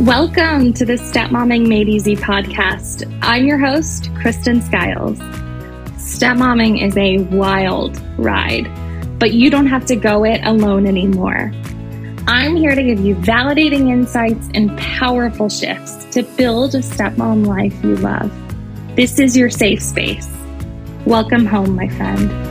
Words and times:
Welcome 0.00 0.74
to 0.74 0.84
the 0.84 0.98
Stepmomming 0.98 1.70
Made 1.70 1.88
Easy 1.88 2.16
podcast. 2.16 3.10
I'm 3.22 3.46
your 3.46 3.56
host, 3.56 4.10
Kristen 4.16 4.60
Skiles. 4.60 5.18
Stepmomming 5.96 6.76
is 6.76 6.94
a 6.98 7.20
wild 7.34 7.98
ride, 8.18 8.68
but 9.18 9.32
you 9.32 9.48
don't 9.48 9.66
have 9.66 9.86
to 9.86 9.96
go 9.96 10.24
it 10.24 10.42
alone 10.44 10.86
anymore. 10.86 11.50
I'm 12.28 12.56
here 12.56 12.74
to 12.74 12.82
give 12.82 13.00
you 13.00 13.14
validating 13.14 13.90
insights 13.90 14.50
and 14.52 14.76
powerful 14.78 15.48
shifts 15.48 16.04
to 16.10 16.24
build 16.24 16.74
a 16.74 16.80
stepmom 16.80 17.46
life 17.46 17.82
you 17.82 17.96
love. 17.96 18.30
This 18.96 19.18
is 19.18 19.34
your 19.34 19.48
safe 19.48 19.82
space. 19.82 20.28
Welcome 21.06 21.46
home, 21.46 21.74
my 21.74 21.88
friend. 21.88 22.45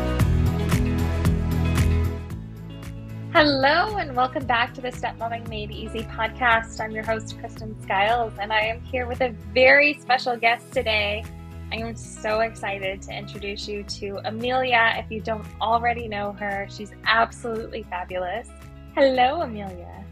Hello, 3.48 3.98
and 3.98 4.16
welcome 4.16 4.44
back 4.44 4.74
to 4.74 4.82
the 4.82 4.92
Stepmomming 4.92 5.48
Made 5.50 5.70
Easy 5.70 6.02
podcast. 6.02 6.84
I'm 6.84 6.90
your 6.90 7.04
host, 7.04 7.38
Kristen 7.38 7.80
Skiles, 7.84 8.34
and 8.42 8.52
I 8.52 8.62
am 8.62 8.82
here 8.82 9.06
with 9.06 9.22
a 9.22 9.30
very 9.54 10.00
special 10.02 10.36
guest 10.36 10.72
today. 10.72 11.24
I 11.72 11.76
am 11.76 11.96
so 11.96 12.40
excited 12.40 13.04
to 13.04 13.12
introduce 13.16 13.68
you 13.68 13.84
to 13.84 14.20
Amelia. 14.26 14.96
If 14.98 15.12
you 15.12 15.22
don't 15.22 15.46
already 15.62 16.08
know 16.08 16.32
her, 16.32 16.66
she's 16.72 16.92
absolutely 17.06 17.84
fabulous. 17.84 18.50
Hello, 18.96 19.44
Amelia. 19.44 20.04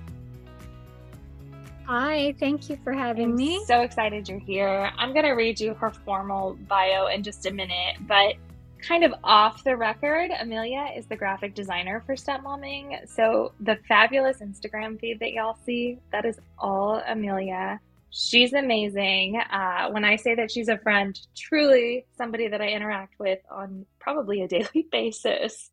Hi, 1.87 2.35
thank 2.39 2.69
you 2.69 2.77
for 2.83 2.93
having 2.93 3.31
I'm 3.31 3.35
me. 3.35 3.63
So 3.65 3.81
excited 3.81 4.29
you're 4.29 4.37
here. 4.37 4.91
I'm 4.95 5.11
going 5.11 5.25
to 5.25 5.31
read 5.31 5.59
you 5.59 5.73
her 5.73 5.89
formal 5.89 6.55
bio 6.67 7.07
in 7.07 7.23
just 7.23 7.47
a 7.47 7.51
minute, 7.51 7.95
but 8.01 8.35
kind 8.83 9.03
of 9.03 9.13
off 9.23 9.63
the 9.63 9.75
record, 9.75 10.29
Amelia 10.39 10.89
is 10.95 11.05
the 11.07 11.15
graphic 11.15 11.55
designer 11.55 12.03
for 12.05 12.15
Stepmomming. 12.15 12.99
So 13.07 13.53
the 13.59 13.77
fabulous 13.87 14.39
Instagram 14.39 14.99
feed 14.99 15.19
that 15.19 15.31
y'all 15.31 15.57
see, 15.65 15.99
that 16.11 16.25
is 16.25 16.39
all 16.57 17.01
Amelia. 17.07 17.79
She's 18.09 18.53
amazing. 18.53 19.37
Uh, 19.51 19.89
when 19.89 20.05
I 20.05 20.17
say 20.17 20.35
that 20.35 20.51
she's 20.51 20.67
a 20.67 20.77
friend, 20.77 21.19
truly 21.35 22.05
somebody 22.15 22.47
that 22.47 22.61
I 22.61 22.67
interact 22.67 23.15
with 23.19 23.39
on 23.49 23.85
probably 23.99 24.41
a 24.41 24.47
daily 24.49 24.87
basis. 24.91 25.71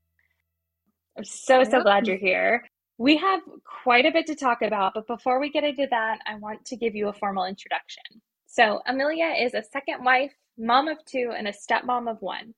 I'm 1.18 1.24
so, 1.24 1.64
so 1.64 1.82
glad 1.82 2.06
you're 2.06 2.16
here. 2.16 2.64
We 2.96 3.16
have 3.16 3.40
quite 3.82 4.06
a 4.06 4.12
bit 4.12 4.26
to 4.26 4.34
talk 4.34 4.62
about, 4.62 4.92
but 4.94 5.06
before 5.06 5.40
we 5.40 5.50
get 5.50 5.64
into 5.64 5.86
that, 5.90 6.18
I 6.26 6.36
want 6.36 6.64
to 6.66 6.76
give 6.76 6.94
you 6.94 7.08
a 7.08 7.12
formal 7.12 7.44
introduction. 7.44 8.02
So, 8.46 8.80
Amelia 8.86 9.34
is 9.40 9.54
a 9.54 9.62
second 9.62 10.04
wife, 10.04 10.32
mom 10.58 10.88
of 10.88 10.98
two, 11.06 11.32
and 11.36 11.48
a 11.48 11.52
stepmom 11.52 12.10
of 12.10 12.20
one. 12.20 12.52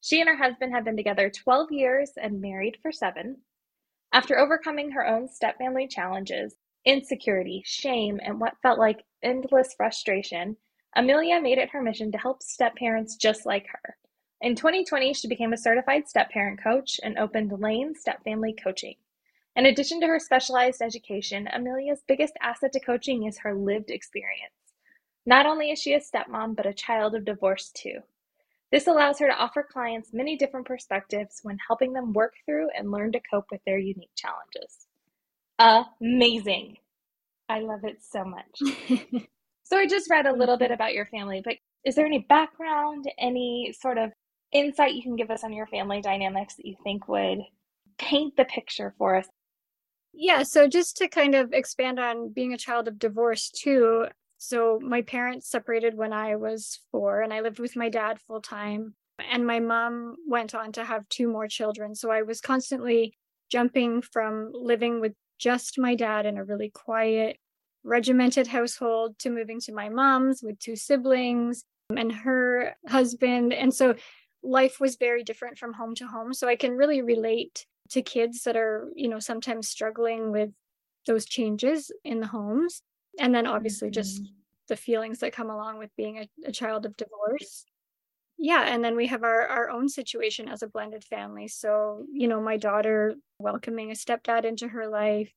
She 0.00 0.20
and 0.20 0.28
her 0.28 0.36
husband 0.36 0.72
have 0.72 0.84
been 0.84 0.96
together 0.96 1.30
12 1.30 1.72
years 1.72 2.12
and 2.16 2.40
married 2.40 2.78
for 2.82 2.92
seven. 2.92 3.42
After 4.12 4.38
overcoming 4.38 4.92
her 4.92 5.06
own 5.06 5.28
stepfamily 5.28 5.90
challenges, 5.90 6.56
insecurity, 6.84 7.62
shame, 7.66 8.20
and 8.22 8.40
what 8.40 8.60
felt 8.62 8.78
like 8.78 9.04
endless 9.22 9.74
frustration, 9.74 10.56
Amelia 10.96 11.40
made 11.40 11.58
it 11.58 11.70
her 11.70 11.82
mission 11.82 12.10
to 12.12 12.18
help 12.18 12.42
step 12.42 12.76
parents 12.76 13.16
just 13.16 13.44
like 13.44 13.66
her. 13.68 13.96
In 14.40 14.54
2020, 14.54 15.12
she 15.14 15.28
became 15.28 15.52
a 15.52 15.58
certified 15.58 16.08
step 16.08 16.30
parent 16.30 16.62
coach 16.62 17.00
and 17.02 17.18
opened 17.18 17.52
Lane 17.60 17.94
Step 17.94 18.22
Family 18.24 18.54
Coaching. 18.54 18.96
In 19.56 19.66
addition 19.66 20.00
to 20.00 20.06
her 20.06 20.20
specialized 20.20 20.80
education, 20.80 21.48
Amelia's 21.52 22.04
biggest 22.06 22.34
asset 22.40 22.72
to 22.72 22.80
coaching 22.80 23.24
is 23.26 23.38
her 23.38 23.54
lived 23.54 23.90
experience. 23.90 24.54
Not 25.26 25.44
only 25.46 25.70
is 25.70 25.80
she 25.80 25.92
a 25.94 26.00
stepmom, 26.00 26.54
but 26.56 26.66
a 26.66 26.72
child 26.72 27.14
of 27.14 27.24
divorce 27.24 27.70
too. 27.70 28.00
This 28.70 28.86
allows 28.86 29.18
her 29.18 29.26
to 29.26 29.34
offer 29.34 29.62
clients 29.62 30.10
many 30.12 30.36
different 30.36 30.66
perspectives 30.66 31.40
when 31.42 31.56
helping 31.66 31.92
them 31.92 32.12
work 32.12 32.34
through 32.44 32.68
and 32.76 32.90
learn 32.90 33.12
to 33.12 33.20
cope 33.30 33.46
with 33.50 33.60
their 33.64 33.78
unique 33.78 34.10
challenges. 34.14 34.86
Amazing. 36.00 36.76
I 37.48 37.60
love 37.60 37.80
it 37.84 37.98
so 38.02 38.24
much. 38.24 39.24
so, 39.64 39.78
I 39.78 39.86
just 39.86 40.10
read 40.10 40.26
a 40.26 40.32
little 40.32 40.58
bit 40.58 40.70
about 40.70 40.92
your 40.92 41.06
family, 41.06 41.40
but 41.42 41.56
is 41.84 41.94
there 41.94 42.06
any 42.06 42.26
background, 42.28 43.06
any 43.18 43.74
sort 43.78 43.96
of 43.96 44.12
insight 44.52 44.94
you 44.94 45.02
can 45.02 45.16
give 45.16 45.30
us 45.30 45.44
on 45.44 45.52
your 45.52 45.66
family 45.66 46.02
dynamics 46.02 46.56
that 46.56 46.66
you 46.66 46.76
think 46.84 47.08
would 47.08 47.38
paint 47.98 48.36
the 48.36 48.44
picture 48.44 48.94
for 48.98 49.16
us? 49.16 49.26
Yeah, 50.12 50.42
so 50.42 50.68
just 50.68 50.96
to 50.98 51.08
kind 51.08 51.34
of 51.34 51.52
expand 51.52 51.98
on 51.98 52.32
being 52.32 52.52
a 52.52 52.58
child 52.58 52.88
of 52.88 52.98
divorce 52.98 53.50
too, 53.50 54.06
so 54.38 54.78
my 54.80 55.02
parents 55.02 55.50
separated 55.50 55.96
when 55.96 56.12
I 56.12 56.36
was 56.36 56.80
four, 56.92 57.20
and 57.20 57.32
I 57.32 57.40
lived 57.40 57.58
with 57.58 57.76
my 57.76 57.88
dad 57.88 58.20
full 58.20 58.40
time. 58.40 58.94
And 59.30 59.44
my 59.44 59.58
mom 59.58 60.14
went 60.28 60.54
on 60.54 60.70
to 60.72 60.84
have 60.84 61.08
two 61.08 61.28
more 61.28 61.48
children. 61.48 61.96
So 61.96 62.12
I 62.12 62.22
was 62.22 62.40
constantly 62.40 63.14
jumping 63.50 64.00
from 64.00 64.52
living 64.54 65.00
with 65.00 65.12
just 65.40 65.76
my 65.76 65.96
dad 65.96 66.24
in 66.24 66.38
a 66.38 66.44
really 66.44 66.70
quiet, 66.70 67.36
regimented 67.82 68.46
household 68.46 69.18
to 69.20 69.30
moving 69.30 69.60
to 69.62 69.72
my 69.72 69.88
mom's 69.88 70.40
with 70.40 70.60
two 70.60 70.76
siblings 70.76 71.64
and 71.96 72.12
her 72.12 72.76
husband. 72.86 73.52
And 73.52 73.74
so 73.74 73.96
life 74.44 74.78
was 74.78 74.96
very 74.96 75.24
different 75.24 75.58
from 75.58 75.72
home 75.72 75.96
to 75.96 76.06
home. 76.06 76.32
So 76.32 76.46
I 76.46 76.54
can 76.54 76.76
really 76.76 77.02
relate 77.02 77.66
to 77.90 78.02
kids 78.02 78.42
that 78.44 78.56
are, 78.56 78.88
you 78.94 79.08
know, 79.08 79.18
sometimes 79.18 79.68
struggling 79.68 80.30
with 80.30 80.50
those 81.08 81.24
changes 81.24 81.90
in 82.04 82.20
the 82.20 82.26
homes 82.28 82.82
and 83.18 83.34
then 83.34 83.46
obviously 83.46 83.90
just 83.90 84.22
mm-hmm. 84.22 84.32
the 84.68 84.76
feelings 84.76 85.18
that 85.20 85.32
come 85.32 85.50
along 85.50 85.78
with 85.78 85.90
being 85.96 86.18
a, 86.18 86.28
a, 86.46 86.52
child 86.52 86.86
of 86.86 86.96
divorce. 86.96 87.64
Yeah 88.36 88.62
and 88.66 88.84
then 88.84 88.96
we 88.96 89.06
have 89.08 89.24
our 89.24 89.46
our 89.46 89.70
own 89.70 89.88
situation 89.88 90.48
as 90.48 90.62
a 90.62 90.68
blended 90.68 91.04
family. 91.04 91.48
So 91.48 92.04
you 92.12 92.28
know 92.28 92.40
my 92.40 92.56
daughter 92.56 93.14
welcoming 93.38 93.90
a 93.90 93.94
stepdad 93.94 94.44
into 94.44 94.68
her 94.68 94.88
life. 94.88 95.32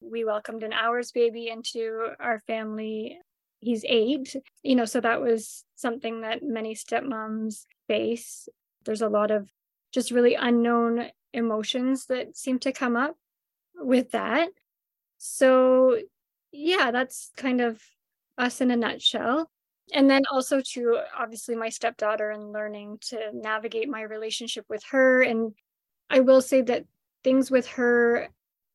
We 0.00 0.24
welcomed 0.24 0.62
an 0.62 0.72
ours 0.72 1.12
baby 1.12 1.48
into 1.48 2.08
our 2.18 2.42
family. 2.46 3.18
He's 3.60 3.84
eight 3.88 4.34
you 4.62 4.74
know 4.74 4.84
so 4.84 5.00
that 5.00 5.20
was 5.20 5.64
something 5.76 6.22
that 6.22 6.42
many 6.42 6.74
stepmoms 6.74 7.64
face. 7.88 8.48
There's 8.84 9.02
a 9.02 9.08
lot 9.08 9.30
of 9.30 9.48
just 9.92 10.10
really 10.10 10.34
unknown 10.34 11.10
emotions 11.32 12.06
that 12.06 12.36
seem 12.36 12.58
to 12.60 12.72
come 12.72 12.96
up 12.96 13.16
with 13.76 14.10
that. 14.12 14.48
So 15.18 15.98
yeah, 16.52 16.90
that's 16.90 17.30
kind 17.36 17.60
of 17.60 17.80
us 18.38 18.60
in 18.60 18.70
a 18.70 18.76
nutshell. 18.76 19.50
And 19.92 20.08
then 20.08 20.22
also 20.30 20.60
to 20.72 21.00
obviously 21.18 21.56
my 21.56 21.68
stepdaughter 21.68 22.30
and 22.30 22.52
learning 22.52 22.98
to 23.08 23.18
navigate 23.32 23.88
my 23.88 24.02
relationship 24.02 24.64
with 24.68 24.82
her. 24.90 25.22
And 25.22 25.52
I 26.08 26.20
will 26.20 26.40
say 26.40 26.62
that 26.62 26.84
things 27.24 27.50
with 27.50 27.66
her 27.68 28.28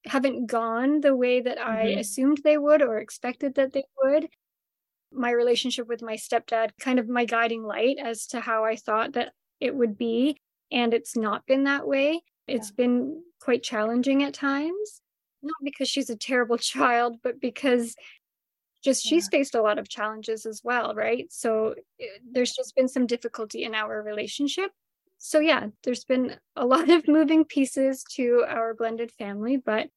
haven't 0.05 0.47
gone 0.47 1.01
the 1.01 1.15
way 1.15 1.41
that 1.41 1.59
I 1.59 1.85
mm-hmm. 1.85 1.99
assumed 1.99 2.41
they 2.43 2.57
would 2.57 2.81
or 2.81 2.97
expected 2.97 3.55
that 3.55 3.73
they 3.73 3.83
would. 4.03 4.27
My 5.11 5.31
relationship 5.31 5.87
with 5.87 6.01
my 6.01 6.15
stepdad, 6.15 6.71
kind 6.79 6.99
of 6.99 7.07
my 7.07 7.25
guiding 7.25 7.63
light 7.63 7.97
as 8.03 8.27
to 8.27 8.39
how 8.39 8.65
I 8.65 8.75
thought 8.75 9.13
that 9.13 9.33
it 9.59 9.73
would 9.73 9.97
be. 9.97 10.39
And 10.71 10.93
it's 10.93 11.15
not 11.15 11.45
been 11.45 11.63
that 11.63 11.87
way. 11.87 12.21
It's 12.47 12.69
yeah. 12.69 12.85
been 12.85 13.23
quite 13.39 13.63
challenging 13.63 14.23
at 14.23 14.33
times 14.33 15.01
not 15.41 15.55
because 15.63 15.89
she's 15.89 16.09
a 16.09 16.15
terrible 16.15 16.57
child, 16.73 17.17
but 17.23 17.39
because 17.39 17.95
just 18.83 19.05
yeah. 19.05 19.09
she's 19.09 19.27
faced 19.27 19.55
a 19.55 19.61
lot 19.61 19.79
of 19.79 19.89
challenges 19.89 20.45
as 20.45 20.61
well, 20.63 20.93
right? 20.95 21.31
So 21.31 21.75
eh, 21.99 22.05
there's 22.31 22.53
just 22.53 22.75
been 22.75 22.87
some 22.87 23.07
difficulty 23.07 23.63
in 23.63 23.75
our 23.75 24.01
relationship. 24.01 24.71
So 25.17 25.39
yeah, 25.39 25.67
there's 25.83 26.03
been 26.03 26.35
a 26.55 26.65
lot 26.73 26.89
of 26.89 27.07
moving 27.07 27.45
pieces 27.45 28.03
to 28.15 28.45
our 28.47 28.73
blended 28.73 29.11
family, 29.11 29.57
but 29.57 29.89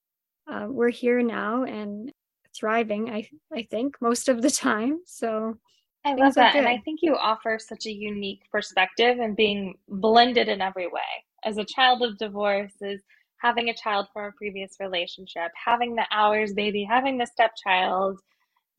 uh, 0.50 0.66
we're 0.68 0.90
here 0.90 1.22
now 1.22 1.64
and 1.64 2.12
thriving. 2.54 3.10
I 3.10 3.28
I 3.54 3.62
think 3.70 3.96
most 4.00 4.28
of 4.28 4.42
the 4.42 4.50
time. 4.50 5.00
So 5.06 5.56
I 6.04 6.14
love 6.14 6.34
that, 6.34 6.56
and 6.56 6.66
I 6.66 6.78
think 6.78 7.00
you 7.02 7.14
offer 7.14 7.58
such 7.58 7.86
a 7.86 7.92
unique 7.92 8.42
perspective 8.50 9.18
and 9.18 9.36
being 9.36 9.74
blended 9.88 10.48
in 10.48 10.60
every 10.62 10.86
way. 10.86 11.00
As 11.44 11.58
a 11.58 11.64
child 11.64 12.02
of 12.02 12.18
divorce, 12.18 12.72
is 12.80 13.02
having 13.42 13.68
a 13.70 13.74
child 13.74 14.06
from 14.12 14.26
a 14.26 14.32
previous 14.32 14.76
relationship, 14.80 15.50
having 15.64 15.94
the 15.96 16.06
ours 16.12 16.52
baby, 16.54 16.84
having 16.88 17.18
the 17.18 17.26
stepchild. 17.26 18.20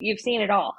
You've 0.00 0.20
seen 0.20 0.40
it 0.42 0.50
all. 0.50 0.76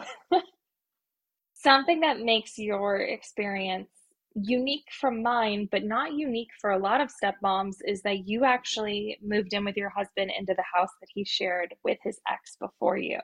Something 1.53 2.01
that 2.01 2.19
makes 2.19 2.57
your 2.57 2.97
experience 2.99 3.89
unique 4.35 4.87
from 4.99 5.23
mine, 5.23 5.69
but 5.71 5.83
not 5.83 6.13
unique 6.13 6.49
for 6.59 6.71
a 6.71 6.79
lot 6.79 7.01
of 7.01 7.09
stepmoms, 7.11 7.75
is 7.85 8.01
that 8.03 8.27
you 8.27 8.45
actually 8.45 9.17
moved 9.21 9.53
in 9.53 9.65
with 9.65 9.77
your 9.77 9.89
husband 9.89 10.31
into 10.37 10.53
the 10.55 10.63
house 10.73 10.89
that 11.01 11.07
he 11.13 11.25
shared 11.25 11.73
with 11.83 11.97
his 12.03 12.19
ex 12.31 12.57
before 12.59 12.97
you. 12.97 13.19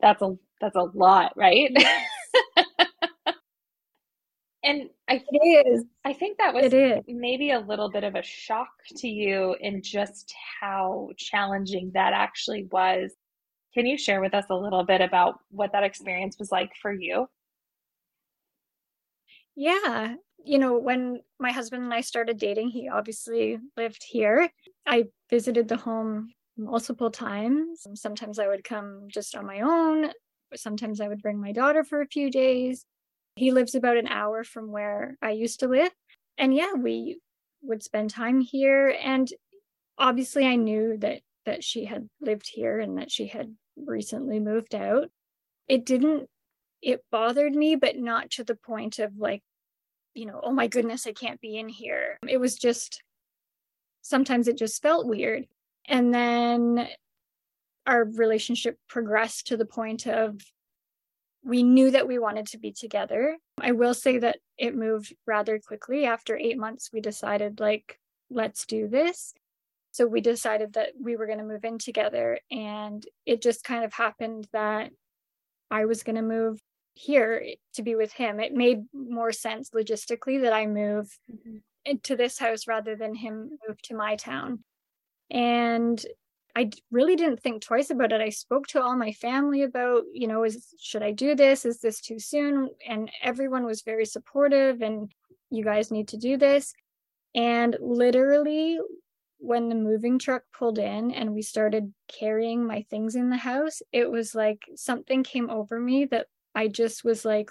That's 0.00 0.22
a 0.22 0.36
that's 0.60 0.76
a 0.76 0.88
lot, 0.94 1.32
right? 1.36 1.70
Yes. 1.74 2.15
And 4.66 4.90
I 5.08 5.22
it 5.30 5.66
is. 5.68 5.84
I 6.04 6.12
think 6.12 6.38
that 6.38 6.52
was 6.52 6.72
maybe 7.06 7.52
a 7.52 7.60
little 7.60 7.88
bit 7.88 8.02
of 8.02 8.16
a 8.16 8.22
shock 8.22 8.68
to 8.96 9.08
you 9.08 9.54
in 9.60 9.80
just 9.80 10.34
how 10.60 11.10
challenging 11.16 11.92
that 11.94 12.12
actually 12.12 12.66
was. 12.72 13.12
Can 13.74 13.86
you 13.86 13.96
share 13.96 14.20
with 14.20 14.34
us 14.34 14.46
a 14.50 14.56
little 14.56 14.84
bit 14.84 15.00
about 15.00 15.38
what 15.50 15.70
that 15.72 15.84
experience 15.84 16.36
was 16.38 16.50
like 16.50 16.72
for 16.82 16.92
you? 16.92 17.28
Yeah. 19.54 20.16
You 20.44 20.58
know, 20.58 20.78
when 20.78 21.20
my 21.38 21.52
husband 21.52 21.84
and 21.84 21.94
I 21.94 22.00
started 22.00 22.38
dating, 22.38 22.70
he 22.70 22.88
obviously 22.88 23.58
lived 23.76 24.04
here. 24.08 24.50
I 24.84 25.04
visited 25.30 25.68
the 25.68 25.76
home 25.76 26.30
multiple 26.58 27.10
times. 27.10 27.86
Sometimes 27.94 28.40
I 28.40 28.48
would 28.48 28.64
come 28.64 29.06
just 29.08 29.36
on 29.36 29.46
my 29.46 29.60
own. 29.60 30.10
Sometimes 30.54 31.00
I 31.00 31.08
would 31.08 31.22
bring 31.22 31.40
my 31.40 31.52
daughter 31.52 31.84
for 31.84 32.00
a 32.00 32.06
few 32.06 32.30
days. 32.30 32.84
He 33.36 33.52
lives 33.52 33.74
about 33.74 33.96
an 33.96 34.08
hour 34.08 34.44
from 34.44 34.72
where 34.72 35.16
I 35.22 35.30
used 35.30 35.60
to 35.60 35.68
live. 35.68 35.92
And 36.38 36.54
yeah, 36.54 36.72
we 36.72 37.20
would 37.62 37.82
spend 37.82 38.10
time 38.10 38.40
here. 38.40 38.94
And 39.02 39.30
obviously, 39.98 40.46
I 40.46 40.56
knew 40.56 40.96
that 40.98 41.20
that 41.46 41.64
she 41.64 41.84
had 41.84 42.08
lived 42.20 42.50
here 42.52 42.80
and 42.80 42.98
that 42.98 43.10
she 43.10 43.28
had 43.28 43.54
recently 43.76 44.40
moved 44.40 44.74
out. 44.74 45.08
It 45.68 45.86
didn't, 45.86 46.28
it 46.82 47.04
bothered 47.10 47.54
me, 47.54 47.76
but 47.76 47.96
not 47.96 48.30
to 48.32 48.44
the 48.44 48.56
point 48.56 48.98
of 48.98 49.16
like, 49.16 49.42
you 50.12 50.26
know, 50.26 50.40
oh 50.42 50.52
my 50.52 50.66
goodness, 50.66 51.06
I 51.06 51.12
can't 51.12 51.40
be 51.40 51.56
in 51.56 51.68
here. 51.68 52.18
It 52.28 52.38
was 52.38 52.56
just, 52.56 53.02
sometimes 54.02 54.48
it 54.48 54.58
just 54.58 54.82
felt 54.82 55.06
weird. 55.06 55.46
And 55.86 56.12
then 56.12 56.88
our 57.86 58.04
relationship 58.04 58.76
progressed 58.88 59.46
to 59.48 59.56
the 59.56 59.66
point 59.66 60.06
of 60.06 60.40
we 61.46 61.62
knew 61.62 61.92
that 61.92 62.08
we 62.08 62.18
wanted 62.18 62.46
to 62.48 62.58
be 62.58 62.72
together. 62.72 63.36
I 63.60 63.70
will 63.70 63.94
say 63.94 64.18
that 64.18 64.38
it 64.58 64.74
moved 64.74 65.14
rather 65.26 65.60
quickly. 65.60 66.04
After 66.04 66.36
eight 66.36 66.58
months, 66.58 66.90
we 66.92 67.00
decided, 67.00 67.60
like, 67.60 68.00
let's 68.30 68.66
do 68.66 68.88
this. 68.88 69.32
So 69.92 70.06
we 70.08 70.20
decided 70.20 70.72
that 70.72 70.90
we 71.00 71.14
were 71.14 71.26
going 71.26 71.38
to 71.38 71.44
move 71.44 71.64
in 71.64 71.78
together. 71.78 72.40
And 72.50 73.06
it 73.24 73.40
just 73.42 73.62
kind 73.62 73.84
of 73.84 73.92
happened 73.92 74.48
that 74.52 74.90
I 75.70 75.84
was 75.84 76.02
going 76.02 76.16
to 76.16 76.22
move 76.22 76.58
here 76.94 77.46
to 77.74 77.82
be 77.82 77.94
with 77.94 78.12
him. 78.12 78.40
It 78.40 78.52
made 78.52 78.84
more 78.92 79.30
sense 79.30 79.70
logistically 79.70 80.42
that 80.42 80.52
I 80.52 80.66
move 80.66 81.16
mm-hmm. 81.32 81.58
into 81.84 82.16
this 82.16 82.40
house 82.40 82.66
rather 82.66 82.96
than 82.96 83.14
him 83.14 83.50
move 83.68 83.80
to 83.82 83.94
my 83.94 84.16
town. 84.16 84.64
And 85.30 86.04
I 86.56 86.70
really 86.90 87.16
didn't 87.16 87.42
think 87.42 87.60
twice 87.60 87.90
about 87.90 88.12
it. 88.12 88.22
I 88.22 88.30
spoke 88.30 88.66
to 88.68 88.82
all 88.82 88.96
my 88.96 89.12
family 89.12 89.62
about, 89.62 90.04
you 90.14 90.26
know, 90.26 90.42
is 90.42 90.68
should 90.80 91.02
I 91.02 91.10
do 91.10 91.34
this? 91.34 91.66
Is 91.66 91.80
this 91.80 92.00
too 92.00 92.18
soon? 92.18 92.70
And 92.88 93.10
everyone 93.22 93.66
was 93.66 93.82
very 93.82 94.06
supportive 94.06 94.80
and 94.80 95.12
you 95.50 95.62
guys 95.62 95.90
need 95.90 96.08
to 96.08 96.16
do 96.16 96.38
this. 96.38 96.72
And 97.34 97.76
literally 97.78 98.78
when 99.36 99.68
the 99.68 99.74
moving 99.74 100.18
truck 100.18 100.44
pulled 100.58 100.78
in 100.78 101.12
and 101.12 101.34
we 101.34 101.42
started 101.42 101.92
carrying 102.08 102.66
my 102.66 102.86
things 102.88 103.16
in 103.16 103.28
the 103.28 103.36
house, 103.36 103.82
it 103.92 104.10
was 104.10 104.34
like 104.34 104.62
something 104.76 105.24
came 105.24 105.50
over 105.50 105.78
me 105.78 106.06
that 106.06 106.26
I 106.54 106.68
just 106.68 107.04
was 107.04 107.22
like 107.22 107.50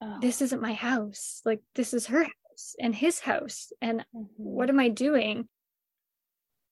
oh. 0.00 0.18
this 0.20 0.40
isn't 0.40 0.62
my 0.62 0.74
house. 0.74 1.42
Like 1.44 1.62
this 1.74 1.92
is 1.92 2.06
her 2.06 2.22
house 2.22 2.76
and 2.78 2.94
his 2.94 3.18
house 3.18 3.72
and 3.82 4.04
mm-hmm. 4.14 4.24
what 4.36 4.68
am 4.70 4.78
I 4.78 4.88
doing? 4.88 5.48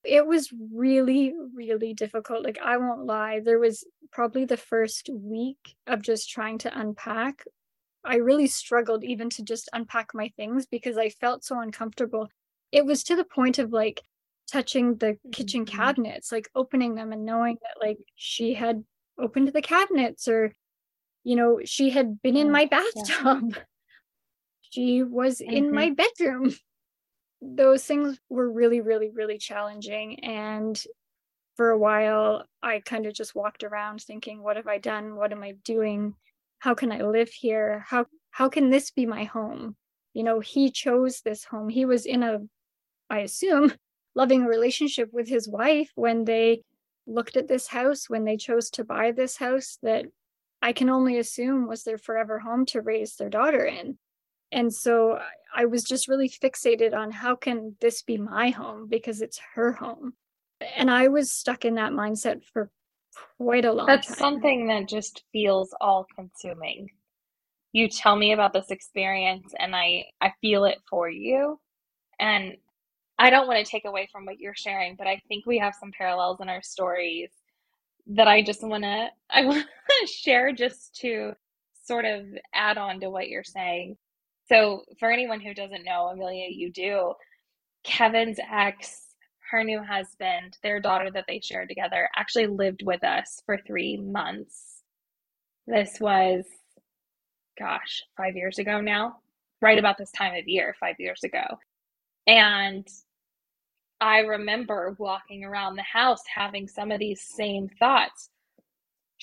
It 0.05 0.27
was 0.27 0.53
really 0.73 1.33
really 1.55 1.95
difficult 1.95 2.45
like 2.45 2.59
i 2.65 2.77
won't 2.77 3.07
lie 3.07 3.41
there 3.41 3.59
was 3.59 3.85
probably 4.11 4.45
the 4.45 4.57
first 4.57 5.09
week 5.13 5.77
of 5.87 6.03
just 6.03 6.29
trying 6.29 6.59
to 6.59 6.79
unpack 6.79 7.45
i 8.05 8.17
really 8.17 8.47
struggled 8.47 9.05
even 9.05 9.31
to 9.31 9.43
just 9.43 9.69
unpack 9.73 10.09
my 10.15 10.29
things 10.37 10.67
because 10.67 10.99
i 10.99 11.09
felt 11.09 11.45
so 11.45 11.61
uncomfortable 11.61 12.29
it 12.73 12.85
was 12.85 13.05
to 13.05 13.15
the 13.15 13.25
point 13.25 13.59
of 13.59 13.73
like 13.73 14.03
touching 14.51 14.97
the 14.97 15.17
kitchen 15.33 15.65
mm-hmm. 15.65 15.77
cabinets 15.77 16.33
like 16.33 16.51
opening 16.55 16.95
them 16.95 17.13
and 17.13 17.25
knowing 17.25 17.57
that 17.63 17.85
like 17.85 17.99
she 18.17 18.55
had 18.55 18.83
opened 19.19 19.49
the 19.49 19.63
cabinets 19.63 20.27
or 20.27 20.53
you 21.23 21.37
know 21.37 21.61
she 21.65 21.91
had 21.91 22.21
been 22.23 22.37
in 22.37 22.51
my 22.51 22.67
bathtub 22.67 23.55
yeah. 23.55 23.63
she 24.71 25.03
was 25.03 25.39
mm-hmm. 25.39 25.53
in 25.53 25.73
my 25.73 25.91
bedroom 25.91 26.53
those 27.43 27.85
things 27.85 28.19
were 28.31 28.51
really, 28.51 28.81
really, 28.81 29.11
really 29.11 29.37
challenging. 29.37 30.21
And 30.25 30.83
for 31.57 31.71
a 31.71 31.79
while, 31.79 32.47
I 32.63 32.81
kind 32.81 33.05
of 33.07 33.15
just 33.15 33.35
walked 33.35 33.65
around 33.65 34.01
thinking, 34.01 34.43
what 34.43 34.57
have 34.57 34.69
I 34.69 34.79
done? 34.79 35.17
What 35.17 35.33
am 35.33 35.43
I 35.43 35.53
doing? 35.65 36.15
How 36.61 36.75
can 36.75 36.93
I 36.93 37.03
live 37.03 37.29
here? 37.29 37.85
How 37.87 38.07
how 38.31 38.49
can 38.49 38.71
this 38.71 38.91
be 38.91 39.05
my 39.05 39.25
home? 39.25 39.77
You 40.15 40.23
know, 40.23 40.41
he 40.41 40.71
chose 40.71 41.21
this 41.21 41.45
home. 41.45 41.69
He 41.69 41.85
was 41.85 42.07
in 42.07 42.23
a, 42.23 42.39
I 43.11 43.21
assume, 43.21 43.73
loving 44.15 44.47
relationship 44.47 45.11
with 45.13 45.29
his 45.29 45.49
wife 45.49 45.91
when 45.95 46.25
they 46.25 46.63
looked 47.07 47.37
at 47.37 47.49
this 47.49 47.67
house, 47.67 48.09
when 48.09 48.25
they 48.25 48.37
chose 48.37 48.71
to 48.71 48.85
buy 48.85 49.11
this 49.11 49.37
house 49.37 49.79
that 49.83 50.07
I 50.63 50.73
can 50.73 50.89
only 50.89 51.19
assume 51.19 51.67
was 51.67 51.83
their 51.83 51.99
forever 51.99 52.39
home 52.39 52.65
to 52.67 52.81
raise 52.81 53.17
their 53.17 53.29
daughter 53.29 53.65
in. 53.65 53.99
And 54.51 54.73
so 54.73 55.19
I 55.55 55.67
was 55.67 55.85
just 55.85 56.09
really 56.09 56.29
fixated 56.29 56.95
on 56.95 57.11
how 57.11 57.37
can 57.37 57.77
this 57.81 58.03
be 58.03 58.17
my 58.17 58.51
home 58.51 58.89
because 58.89 59.21
it's 59.21 59.41
her 59.55 59.73
home. 59.73 60.15
And 60.77 60.91
I 60.91 61.09
was 61.09 61.33
stuck 61.33 61.65
in 61.65 61.75
that 61.75 61.93
mindset 61.93 62.43
for 62.53 62.71
quite 63.39 63.65
a 63.65 63.73
long 63.73 63.87
time. 63.87 63.97
That's 63.97 64.09
time. 64.09 64.17
something 64.17 64.67
that 64.69 64.89
just 64.89 65.25
feels 65.33 65.75
all 65.81 66.07
consuming. 66.15 66.89
You 67.73 67.89
tell 67.89 68.17
me 68.17 68.33
about 68.33 68.53
this 68.53 68.71
experience 68.71 69.53
and 69.59 69.75
I 69.75 70.05
I 70.21 70.33
feel 70.41 70.65
it 70.65 70.79
for 70.89 71.09
you. 71.11 71.59
And 72.21 72.57
I 73.19 73.31
don't 73.31 73.47
want 73.47 73.65
to 73.65 73.71
take 73.71 73.85
away 73.85 74.09
from 74.11 74.25
what 74.25 74.39
you're 74.39 74.55
sharing, 74.55 74.97
but 74.97 75.07
I 75.07 75.21
think 75.29 75.47
we 75.47 75.59
have 75.59 75.75
some 75.79 75.93
parallels 75.97 76.41
in 76.41 76.49
our 76.49 76.63
stories 76.63 77.31
that 78.09 78.29
I 78.29 78.43
just 78.43 78.63
want 78.63 78.85
to 78.85 79.09
I 79.31 79.45
want 79.47 79.67
to 79.67 80.07
share 80.07 80.53
just 80.53 80.97
to 81.01 81.33
sort 81.85 82.05
of 82.05 82.25
add 82.55 82.79
on 82.79 83.01
to 83.01 83.11
what 83.11 83.29
you're 83.29 83.45
saying. 83.45 83.97
So, 84.53 84.83
for 84.99 85.11
anyone 85.11 85.41
who 85.41 85.55
doesn't 85.55 85.85
know, 85.85 86.09
Amelia, 86.09 86.49
you 86.51 86.71
do. 86.71 87.15
Kevin's 87.85 88.39
ex, 88.53 89.15
her 89.51 89.65
new 89.65 89.83
husband, 89.83 90.59
their 90.63 90.79
daughter 90.79 91.11
that 91.11 91.25
they 91.27 91.41
shared 91.41 91.71
together, 91.71 92.09
actually 92.15 92.49
lived 92.49 92.83
with 92.85 93.03
us 93.03 93.41
for 93.47 93.59
three 93.67 93.97
months. 93.97 94.83
This 95.67 95.99
was, 96.01 96.45
gosh, 97.59 98.03
five 98.19 98.37
years 98.37 98.59
ago 98.59 98.83
now, 98.83 99.17
right 99.63 99.79
about 99.79 99.97
this 99.97 100.13
time 100.13 100.35
of 100.35 100.47
year, 100.47 100.77
five 100.79 100.97
years 100.99 101.25
ago. 101.25 101.45
And 102.27 102.87
I 104.03 104.19
remember 104.19 104.95
walking 104.99 105.45
around 105.45 105.77
the 105.77 105.83
house 105.83 106.23
having 106.33 106.69
some 106.69 106.91
of 106.91 106.99
these 106.99 107.23
same 107.23 107.71
thoughts 107.79 108.29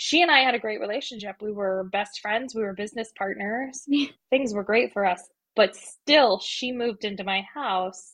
she 0.01 0.21
and 0.21 0.31
I 0.31 0.39
had 0.39 0.55
a 0.55 0.59
great 0.59 0.79
relationship. 0.79 1.35
We 1.41 1.51
were 1.51 1.89
best 1.91 2.21
friends, 2.21 2.55
we 2.55 2.61
were 2.61 2.71
business 2.71 3.11
partners. 3.17 3.85
Things 4.29 4.53
were 4.53 4.63
great 4.63 4.93
for 4.93 5.05
us. 5.05 5.21
But 5.57 5.75
still, 5.75 6.39
she 6.39 6.71
moved 6.71 7.03
into 7.03 7.25
my 7.25 7.41
house 7.53 8.13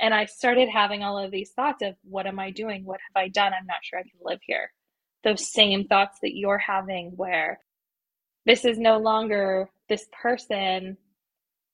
and 0.00 0.14
I 0.14 0.24
started 0.24 0.70
having 0.70 1.02
all 1.02 1.18
of 1.18 1.30
these 1.30 1.50
thoughts 1.50 1.82
of 1.82 1.94
what 2.04 2.26
am 2.26 2.38
I 2.38 2.50
doing? 2.50 2.86
What 2.86 3.00
have 3.06 3.22
I 3.22 3.28
done? 3.28 3.52
I'm 3.52 3.66
not 3.66 3.80
sure 3.82 3.98
I 3.98 4.02
can 4.04 4.12
live 4.22 4.38
here. 4.46 4.72
Those 5.22 5.52
same 5.52 5.84
thoughts 5.84 6.16
that 6.22 6.34
you're 6.34 6.56
having, 6.56 7.12
where 7.16 7.60
this 8.46 8.64
is 8.64 8.78
no 8.78 8.96
longer 8.96 9.68
this 9.90 10.06
person 10.22 10.96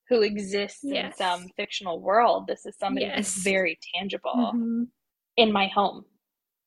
who 0.09 0.23
exists 0.23 0.80
yes. 0.82 1.04
in 1.04 1.16
some 1.16 1.47
fictional 1.56 2.00
world. 2.00 2.49
This 2.49 2.66
is 2.66 2.76
somebody 2.80 3.06
yes. 3.06 3.16
who's 3.16 3.44
very 3.44 3.78
tangible 3.94 4.35
mm-hmm. 4.35 4.82
in 5.37 5.52
my 5.52 5.68
home, 5.68 6.04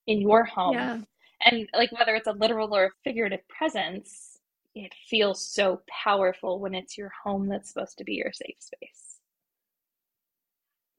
in 0.08 0.22
your 0.22 0.46
home. 0.46 0.76
Yeah 0.76 1.00
and 1.46 1.70
like 1.74 1.92
whether 1.92 2.16
it's 2.16 2.28
a 2.28 2.34
literal 2.34 2.76
or 2.76 2.86
a 2.86 2.92
figurative 3.04 3.48
presence 3.48 4.40
it 4.76 4.94
feels 5.08 5.46
so 5.46 5.82
powerful 5.88 6.60
when 6.60 6.74
it's 6.74 6.98
your 6.98 7.12
home 7.24 7.48
that's 7.48 7.70
supposed 7.70 7.98
to 7.98 8.04
be 8.04 8.14
your 8.14 8.32
safe 8.32 8.58
space. 8.60 9.18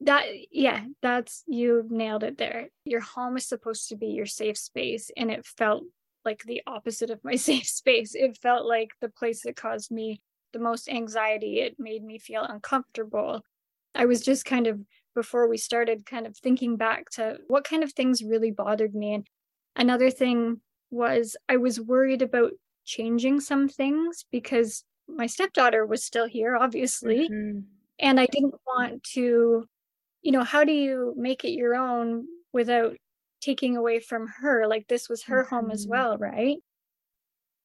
That 0.01 0.25
yeah 0.51 0.83
that's 1.01 1.43
you 1.47 1.85
nailed 1.89 2.23
it 2.23 2.37
there. 2.37 2.69
Your 2.85 3.01
home 3.01 3.37
is 3.37 3.47
supposed 3.47 3.89
to 3.89 3.95
be 3.95 4.07
your 4.07 4.25
safe 4.25 4.57
space 4.57 5.11
and 5.15 5.29
it 5.29 5.45
felt 5.45 5.83
like 6.25 6.43
the 6.43 6.61
opposite 6.67 7.09
of 7.11 7.23
my 7.23 7.35
safe 7.49 7.67
space. 7.67 8.15
It 8.15 8.37
felt 8.37 8.65
like 8.65 8.89
the 8.99 9.09
place 9.09 9.43
that 9.43 9.55
caused 9.55 9.91
me 9.91 10.21
the 10.53 10.59
most 10.59 10.89
anxiety. 10.89 11.59
It 11.59 11.75
made 11.79 12.03
me 12.03 12.17
feel 12.17 12.43
uncomfortable. 12.43 13.41
I 13.93 14.05
was 14.05 14.21
just 14.21 14.43
kind 14.43 14.67
of 14.67 14.79
before 15.13 15.47
we 15.47 15.57
started 15.57 16.05
kind 16.05 16.25
of 16.25 16.37
thinking 16.37 16.77
back 16.77 17.09
to 17.11 17.37
what 17.47 17.63
kind 17.63 17.83
of 17.83 17.93
things 17.93 18.23
really 18.23 18.51
bothered 18.51 18.95
me 18.95 19.13
and 19.13 19.27
Another 19.75 20.09
thing 20.09 20.61
was 20.89 21.35
I 21.47 21.57
was 21.57 21.79
worried 21.79 22.21
about 22.21 22.51
changing 22.85 23.39
some 23.39 23.67
things 23.67 24.25
because 24.31 24.83
my 25.07 25.27
stepdaughter 25.27 25.85
was 25.85 26.03
still 26.03 26.27
here, 26.27 26.55
obviously. 26.55 27.29
Mm-hmm. 27.29 27.59
And 27.99 28.19
I 28.19 28.25
didn't 28.25 28.55
want 28.65 29.03
to, 29.13 29.65
you 30.21 30.31
know, 30.31 30.43
how 30.43 30.63
do 30.63 30.71
you 30.71 31.13
make 31.17 31.43
it 31.43 31.51
your 31.51 31.75
own 31.75 32.25
without 32.51 32.95
taking 33.41 33.77
away 33.77 33.99
from 33.99 34.27
her? 34.41 34.67
Like 34.67 34.87
this 34.87 35.07
was 35.09 35.23
her 35.23 35.43
mm-hmm. 35.43 35.55
home 35.55 35.71
as 35.71 35.83
mm-hmm. 35.83 35.91
well, 35.91 36.17
right? 36.17 36.57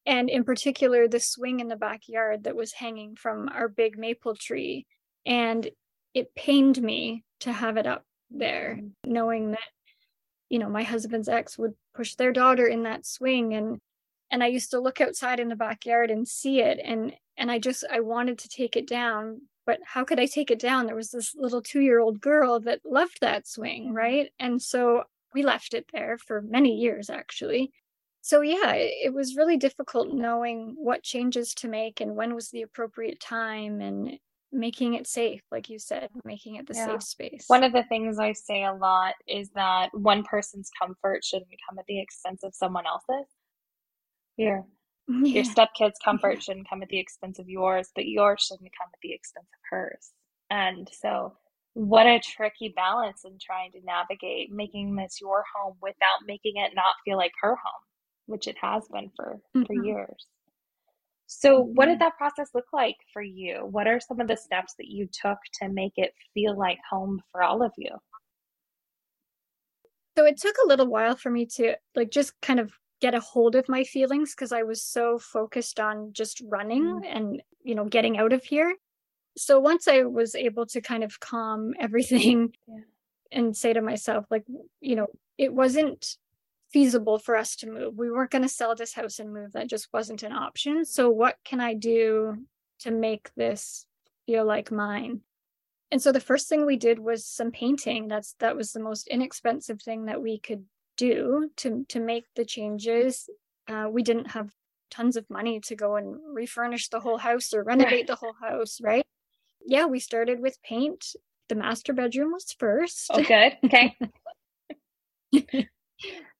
And 0.04 0.30
in 0.30 0.44
particular, 0.44 1.08
the 1.08 1.18
swing 1.18 1.60
in 1.60 1.68
the 1.68 1.76
backyard 1.76 2.44
that 2.44 2.54
was 2.54 2.72
hanging 2.72 3.16
from 3.16 3.48
our 3.48 3.68
big 3.68 3.98
maple 3.98 4.36
tree. 4.36 4.86
And 5.24 5.68
it 6.14 6.34
pained 6.34 6.80
me 6.80 7.24
to 7.40 7.52
have 7.52 7.76
it 7.76 7.86
up 7.86 8.04
there, 8.30 8.78
mm-hmm. 8.78 9.12
knowing 9.12 9.50
that 9.52 9.68
you 10.48 10.58
know 10.58 10.68
my 10.68 10.82
husband's 10.82 11.28
ex 11.28 11.58
would 11.58 11.74
push 11.94 12.14
their 12.14 12.32
daughter 12.32 12.66
in 12.66 12.82
that 12.84 13.06
swing 13.06 13.54
and 13.54 13.80
and 14.30 14.42
I 14.42 14.48
used 14.48 14.70
to 14.72 14.80
look 14.80 15.00
outside 15.00 15.38
in 15.38 15.48
the 15.48 15.56
backyard 15.56 16.10
and 16.10 16.26
see 16.26 16.60
it 16.60 16.80
and 16.84 17.12
and 17.36 17.50
I 17.50 17.58
just 17.58 17.84
I 17.90 18.00
wanted 18.00 18.38
to 18.38 18.48
take 18.48 18.76
it 18.76 18.88
down 18.88 19.42
but 19.66 19.80
how 19.84 20.04
could 20.04 20.20
I 20.20 20.26
take 20.26 20.52
it 20.52 20.60
down? 20.60 20.86
There 20.86 20.94
was 20.94 21.10
this 21.10 21.34
little 21.34 21.60
2-year-old 21.60 22.20
girl 22.20 22.60
that 22.60 22.82
loved 22.84 23.18
that 23.20 23.48
swing 23.48 23.86
mm-hmm. 23.86 23.96
right? 23.96 24.30
And 24.38 24.62
so 24.62 25.04
we 25.34 25.42
left 25.42 25.74
it 25.74 25.86
there 25.92 26.18
for 26.18 26.40
many 26.40 26.76
years 26.76 27.10
actually. 27.10 27.72
So 28.22 28.40
yeah, 28.40 28.72
it, 28.72 28.92
it 29.06 29.14
was 29.14 29.36
really 29.36 29.56
difficult 29.56 30.12
knowing 30.12 30.74
what 30.76 31.02
changes 31.02 31.54
to 31.54 31.68
make 31.68 32.00
and 32.00 32.16
when 32.16 32.34
was 32.34 32.50
the 32.50 32.62
appropriate 32.62 33.20
time 33.20 33.80
and 33.80 34.18
making 34.56 34.94
it 34.94 35.06
safe, 35.06 35.42
like 35.50 35.68
you 35.68 35.78
said, 35.78 36.08
making 36.24 36.56
it 36.56 36.66
the 36.66 36.74
yeah. 36.74 36.86
safe 36.86 37.02
space. 37.02 37.44
One 37.46 37.64
of 37.64 37.72
the 37.72 37.84
things 37.84 38.18
I 38.18 38.32
say 38.32 38.64
a 38.64 38.72
lot 38.72 39.14
is 39.26 39.50
that 39.50 39.90
one 39.92 40.22
person's 40.24 40.70
comfort 40.80 41.24
shouldn't 41.24 41.50
come 41.68 41.78
at 41.78 41.86
the 41.86 42.00
expense 42.00 42.42
of 42.42 42.54
someone 42.54 42.86
else's. 42.86 43.30
Your 44.36 44.64
yeah. 45.08 45.16
your 45.18 45.44
stepkid's 45.44 45.98
comfort 46.04 46.42
shouldn't 46.42 46.68
come 46.68 46.82
at 46.82 46.88
the 46.88 46.98
expense 46.98 47.38
of 47.38 47.48
yours, 47.48 47.90
but 47.94 48.06
yours 48.06 48.42
shouldn't 48.42 48.72
come 48.76 48.88
at 48.92 49.00
the 49.02 49.12
expense 49.12 49.46
of 49.46 49.60
hers. 49.70 50.10
And 50.50 50.88
so 50.92 51.36
what 51.74 52.06
a 52.06 52.20
tricky 52.20 52.72
balance 52.74 53.24
in 53.24 53.38
trying 53.40 53.72
to 53.72 53.80
navigate 53.84 54.50
making 54.50 54.96
this 54.96 55.20
your 55.20 55.44
home 55.54 55.76
without 55.82 56.26
making 56.26 56.54
it 56.56 56.72
not 56.74 56.94
feel 57.04 57.18
like 57.18 57.32
her 57.42 57.54
home 57.54 57.82
which 58.26 58.46
it 58.48 58.56
has 58.60 58.86
been 58.92 59.10
for 59.16 59.38
mm-hmm. 59.56 59.64
for 59.64 59.84
years. 59.84 60.26
So, 61.26 61.60
what 61.60 61.86
did 61.86 61.94
mm-hmm. 61.94 62.04
that 62.04 62.16
process 62.16 62.50
look 62.54 62.66
like 62.72 62.96
for 63.12 63.22
you? 63.22 63.66
What 63.68 63.88
are 63.88 64.00
some 64.00 64.20
of 64.20 64.28
the 64.28 64.36
steps 64.36 64.74
that 64.78 64.86
you 64.86 65.08
took 65.08 65.38
to 65.60 65.68
make 65.68 65.94
it 65.96 66.14
feel 66.34 66.56
like 66.56 66.78
home 66.88 67.20
for 67.32 67.42
all 67.42 67.62
of 67.62 67.72
you? 67.76 67.90
So, 70.16 70.24
it 70.24 70.38
took 70.38 70.54
a 70.64 70.68
little 70.68 70.86
while 70.86 71.16
for 71.16 71.30
me 71.30 71.46
to 71.56 71.74
like 71.96 72.10
just 72.10 72.40
kind 72.42 72.60
of 72.60 72.72
get 73.00 73.14
a 73.14 73.20
hold 73.20 73.56
of 73.56 73.68
my 73.68 73.82
feelings 73.84 74.34
because 74.34 74.52
I 74.52 74.62
was 74.62 74.82
so 74.82 75.18
focused 75.18 75.80
on 75.80 76.12
just 76.12 76.42
running 76.48 76.84
mm-hmm. 76.84 77.16
and, 77.16 77.42
you 77.62 77.74
know, 77.74 77.84
getting 77.84 78.18
out 78.18 78.32
of 78.32 78.44
here. 78.44 78.74
So, 79.36 79.58
once 79.58 79.88
I 79.88 80.02
was 80.02 80.36
able 80.36 80.66
to 80.66 80.80
kind 80.80 81.02
of 81.02 81.18
calm 81.18 81.72
everything 81.80 82.52
yeah. 82.68 82.80
and 83.32 83.56
say 83.56 83.72
to 83.72 83.82
myself, 83.82 84.26
like, 84.30 84.44
you 84.80 84.94
know, 84.94 85.08
it 85.38 85.52
wasn't 85.52 86.16
feasible 86.76 87.18
for 87.18 87.34
us 87.36 87.56
to 87.56 87.70
move. 87.70 87.96
We 87.96 88.10
weren't 88.10 88.30
going 88.30 88.42
to 88.42 88.50
sell 88.50 88.74
this 88.74 88.92
house 88.92 89.18
and 89.18 89.32
move. 89.32 89.52
That 89.52 89.66
just 89.66 89.88
wasn't 89.94 90.22
an 90.22 90.32
option. 90.32 90.84
So, 90.84 91.08
what 91.08 91.36
can 91.42 91.58
I 91.58 91.72
do 91.72 92.36
to 92.80 92.90
make 92.90 93.30
this 93.34 93.86
feel 94.26 94.44
like 94.44 94.70
mine? 94.70 95.22
And 95.90 96.02
so 96.02 96.12
the 96.12 96.20
first 96.20 96.50
thing 96.50 96.66
we 96.66 96.76
did 96.76 96.98
was 96.98 97.24
some 97.24 97.50
painting. 97.50 98.08
That's 98.08 98.34
that 98.40 98.56
was 98.56 98.72
the 98.72 98.82
most 98.82 99.08
inexpensive 99.08 99.80
thing 99.80 100.04
that 100.04 100.20
we 100.20 100.38
could 100.38 100.64
do 100.98 101.48
to 101.56 101.86
to 101.88 101.98
make 101.98 102.26
the 102.36 102.44
changes. 102.44 103.30
Uh, 103.66 103.86
we 103.90 104.02
didn't 104.02 104.32
have 104.32 104.50
tons 104.90 105.16
of 105.16 105.24
money 105.30 105.60
to 105.60 105.76
go 105.76 105.96
and 105.96 106.18
refurnish 106.34 106.90
the 106.90 107.00
whole 107.00 107.16
house 107.16 107.54
or 107.54 107.64
renovate 107.64 108.06
the 108.06 108.16
whole 108.16 108.36
house, 108.38 108.80
right? 108.82 109.06
Yeah, 109.64 109.86
we 109.86 109.98
started 109.98 110.40
with 110.40 110.62
paint. 110.62 111.06
The 111.48 111.54
master 111.54 111.94
bedroom 111.94 112.32
was 112.32 112.54
first. 112.58 113.06
Oh, 113.08 113.22
good. 113.22 113.56
Okay. 113.64 113.96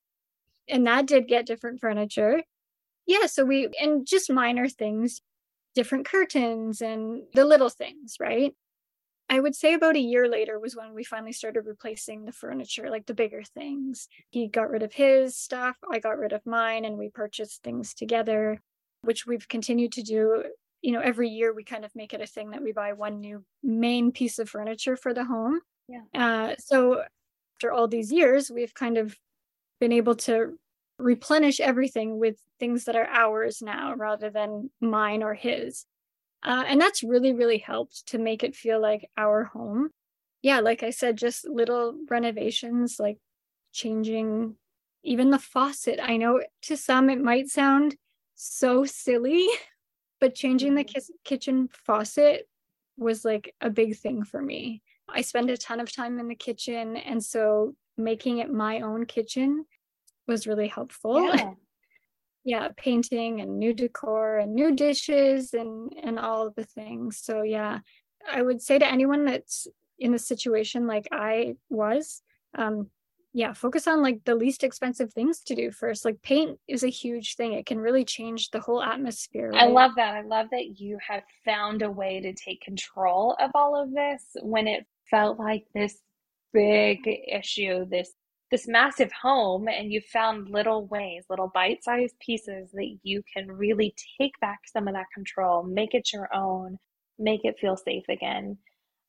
and 0.68 0.86
that 0.86 1.06
did 1.06 1.28
get 1.28 1.46
different 1.46 1.80
furniture. 1.80 2.42
Yeah, 3.06 3.26
so 3.26 3.44
we 3.44 3.68
and 3.80 4.06
just 4.06 4.30
minor 4.30 4.68
things, 4.68 5.22
different 5.74 6.06
curtains 6.06 6.80
and 6.80 7.22
the 7.34 7.44
little 7.44 7.68
things, 7.68 8.16
right? 8.18 8.54
I 9.28 9.40
would 9.40 9.56
say 9.56 9.74
about 9.74 9.96
a 9.96 10.00
year 10.00 10.28
later 10.28 10.58
was 10.58 10.76
when 10.76 10.94
we 10.94 11.02
finally 11.02 11.32
started 11.32 11.66
replacing 11.66 12.24
the 12.24 12.32
furniture, 12.32 12.90
like 12.90 13.06
the 13.06 13.14
bigger 13.14 13.42
things. 13.42 14.08
He 14.30 14.46
got 14.46 14.70
rid 14.70 14.82
of 14.82 14.92
his 14.92 15.36
stuff, 15.36 15.76
I 15.90 15.98
got 15.98 16.18
rid 16.18 16.32
of 16.32 16.46
mine, 16.46 16.84
and 16.84 16.96
we 16.96 17.08
purchased 17.08 17.62
things 17.62 17.92
together, 17.92 18.60
which 19.02 19.26
we've 19.26 19.48
continued 19.48 19.92
to 19.92 20.02
do. 20.02 20.44
You 20.82 20.92
know, 20.92 21.00
every 21.00 21.28
year 21.28 21.52
we 21.52 21.64
kind 21.64 21.84
of 21.84 21.94
make 21.96 22.14
it 22.14 22.20
a 22.20 22.26
thing 22.26 22.50
that 22.50 22.62
we 22.62 22.72
buy 22.72 22.92
one 22.92 23.20
new 23.20 23.44
main 23.64 24.12
piece 24.12 24.38
of 24.38 24.48
furniture 24.48 24.96
for 24.96 25.12
the 25.12 25.24
home. 25.24 25.60
Yeah. 25.88 26.02
Uh, 26.14 26.54
so 26.58 27.02
after 27.56 27.72
all 27.72 27.88
these 27.88 28.12
years, 28.12 28.50
we've 28.50 28.74
kind 28.74 28.98
of 28.98 29.16
been 29.80 29.92
able 29.92 30.14
to 30.14 30.58
replenish 30.98 31.60
everything 31.60 32.18
with 32.18 32.36
things 32.58 32.84
that 32.84 32.96
are 32.96 33.08
ours 33.08 33.60
now 33.62 33.94
rather 33.94 34.30
than 34.30 34.70
mine 34.80 35.22
or 35.22 35.34
his. 35.34 35.84
Uh, 36.42 36.64
and 36.66 36.80
that's 36.80 37.02
really, 37.02 37.32
really 37.32 37.58
helped 37.58 38.06
to 38.08 38.18
make 38.18 38.42
it 38.42 38.54
feel 38.54 38.80
like 38.80 39.10
our 39.16 39.44
home. 39.44 39.90
Yeah, 40.42 40.60
like 40.60 40.82
I 40.82 40.90
said, 40.90 41.16
just 41.16 41.46
little 41.46 41.98
renovations, 42.08 42.98
like 42.98 43.18
changing 43.72 44.56
even 45.02 45.30
the 45.30 45.38
faucet. 45.38 45.98
I 46.02 46.16
know 46.16 46.40
to 46.62 46.76
some 46.76 47.10
it 47.10 47.20
might 47.20 47.48
sound 47.48 47.96
so 48.34 48.84
silly, 48.84 49.46
but 50.20 50.34
changing 50.34 50.74
the 50.74 50.84
ki- 50.84 51.00
kitchen 51.24 51.68
faucet 51.84 52.48
was 52.96 53.24
like 53.24 53.54
a 53.60 53.70
big 53.70 53.96
thing 53.96 54.24
for 54.24 54.40
me. 54.40 54.82
I 55.08 55.20
spend 55.20 55.50
a 55.50 55.56
ton 55.56 55.80
of 55.80 55.92
time 55.92 56.18
in 56.18 56.28
the 56.28 56.34
kitchen. 56.34 56.96
And 56.96 57.22
so 57.22 57.74
making 57.96 58.38
it 58.38 58.52
my 58.52 58.80
own 58.80 59.06
kitchen 59.06 59.64
was 60.26 60.46
really 60.46 60.68
helpful. 60.68 61.22
Yeah. 61.24 61.50
yeah, 62.44 62.68
painting 62.76 63.40
and 63.40 63.58
new 63.58 63.74
decor 63.74 64.38
and 64.38 64.54
new 64.54 64.74
dishes 64.74 65.52
and 65.52 65.92
and 66.02 66.18
all 66.18 66.46
of 66.46 66.54
the 66.54 66.64
things. 66.64 67.18
So 67.18 67.42
yeah, 67.42 67.80
I 68.30 68.42
would 68.42 68.62
say 68.62 68.78
to 68.78 68.86
anyone 68.86 69.24
that's 69.24 69.66
in 69.98 70.14
a 70.14 70.18
situation 70.18 70.86
like 70.86 71.08
I 71.10 71.56
was, 71.70 72.22
um, 72.56 72.90
yeah, 73.32 73.52
focus 73.52 73.86
on 73.86 74.00
like 74.00 74.24
the 74.24 74.34
least 74.34 74.62
expensive 74.62 75.12
things 75.12 75.40
to 75.40 75.54
do 75.54 75.70
first. 75.70 76.04
Like 76.04 76.22
paint 76.22 76.58
is 76.68 76.84
a 76.84 76.88
huge 76.88 77.34
thing. 77.34 77.52
It 77.52 77.66
can 77.66 77.78
really 77.78 78.04
change 78.04 78.50
the 78.50 78.60
whole 78.60 78.82
atmosphere. 78.82 79.50
Right? 79.50 79.64
I 79.64 79.66
love 79.66 79.92
that. 79.96 80.14
I 80.14 80.22
love 80.22 80.46
that 80.52 80.80
you 80.80 80.98
have 81.06 81.22
found 81.44 81.82
a 81.82 81.90
way 81.90 82.20
to 82.20 82.32
take 82.32 82.60
control 82.60 83.36
of 83.40 83.50
all 83.54 83.80
of 83.80 83.92
this 83.92 84.22
when 84.40 84.68
it 84.68 84.86
felt 85.10 85.38
like 85.38 85.66
this 85.74 85.98
big 86.52 87.00
issue, 87.28 87.84
this 87.86 88.12
this 88.50 88.68
massive 88.68 89.10
home 89.10 89.66
and 89.68 89.90
you 89.90 90.00
found 90.00 90.48
little 90.48 90.86
ways, 90.86 91.24
little 91.28 91.50
bite 91.52 91.82
sized 91.82 92.18
pieces 92.20 92.70
that 92.72 92.98
you 93.02 93.22
can 93.34 93.50
really 93.50 93.94
take 94.20 94.38
back 94.40 94.60
some 94.66 94.86
of 94.86 94.94
that 94.94 95.06
control, 95.12 95.64
make 95.64 95.94
it 95.94 96.12
your 96.12 96.28
own, 96.34 96.78
make 97.18 97.44
it 97.44 97.58
feel 97.58 97.76
safe 97.76 98.04
again. 98.08 98.56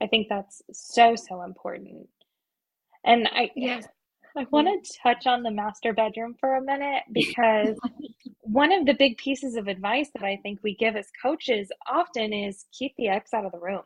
I 0.02 0.08
think 0.08 0.28
that's 0.30 0.62
so, 0.72 1.16
so 1.16 1.44
important. 1.44 2.08
And 3.06 3.28
I, 3.32 3.52
yeah. 3.56 3.82
I 4.36 4.46
want 4.52 4.68
to 4.68 5.00
touch 5.02 5.26
on 5.26 5.44
the 5.44 5.52
master 5.52 5.94
bedroom 5.94 6.36
for 6.40 6.56
a 6.56 6.62
minute 6.62 7.04
because 7.12 7.76
one 8.42 8.72
of 8.72 8.86
the 8.86 8.94
big 8.94 9.18
pieces 9.18 9.56
of 9.56 9.68
advice 9.68 10.10
that 10.14 10.24
I 10.24 10.38
think 10.38 10.60
we 10.64 10.76
give 10.76 10.96
as 10.96 11.08
coaches 11.22 11.70
often 11.88 12.34
is 12.34 12.66
keep 12.72 12.94
the 12.98 13.08
ex 13.08 13.34
out 13.34 13.46
of 13.46 13.52
the 13.52 13.60
room. 13.60 13.84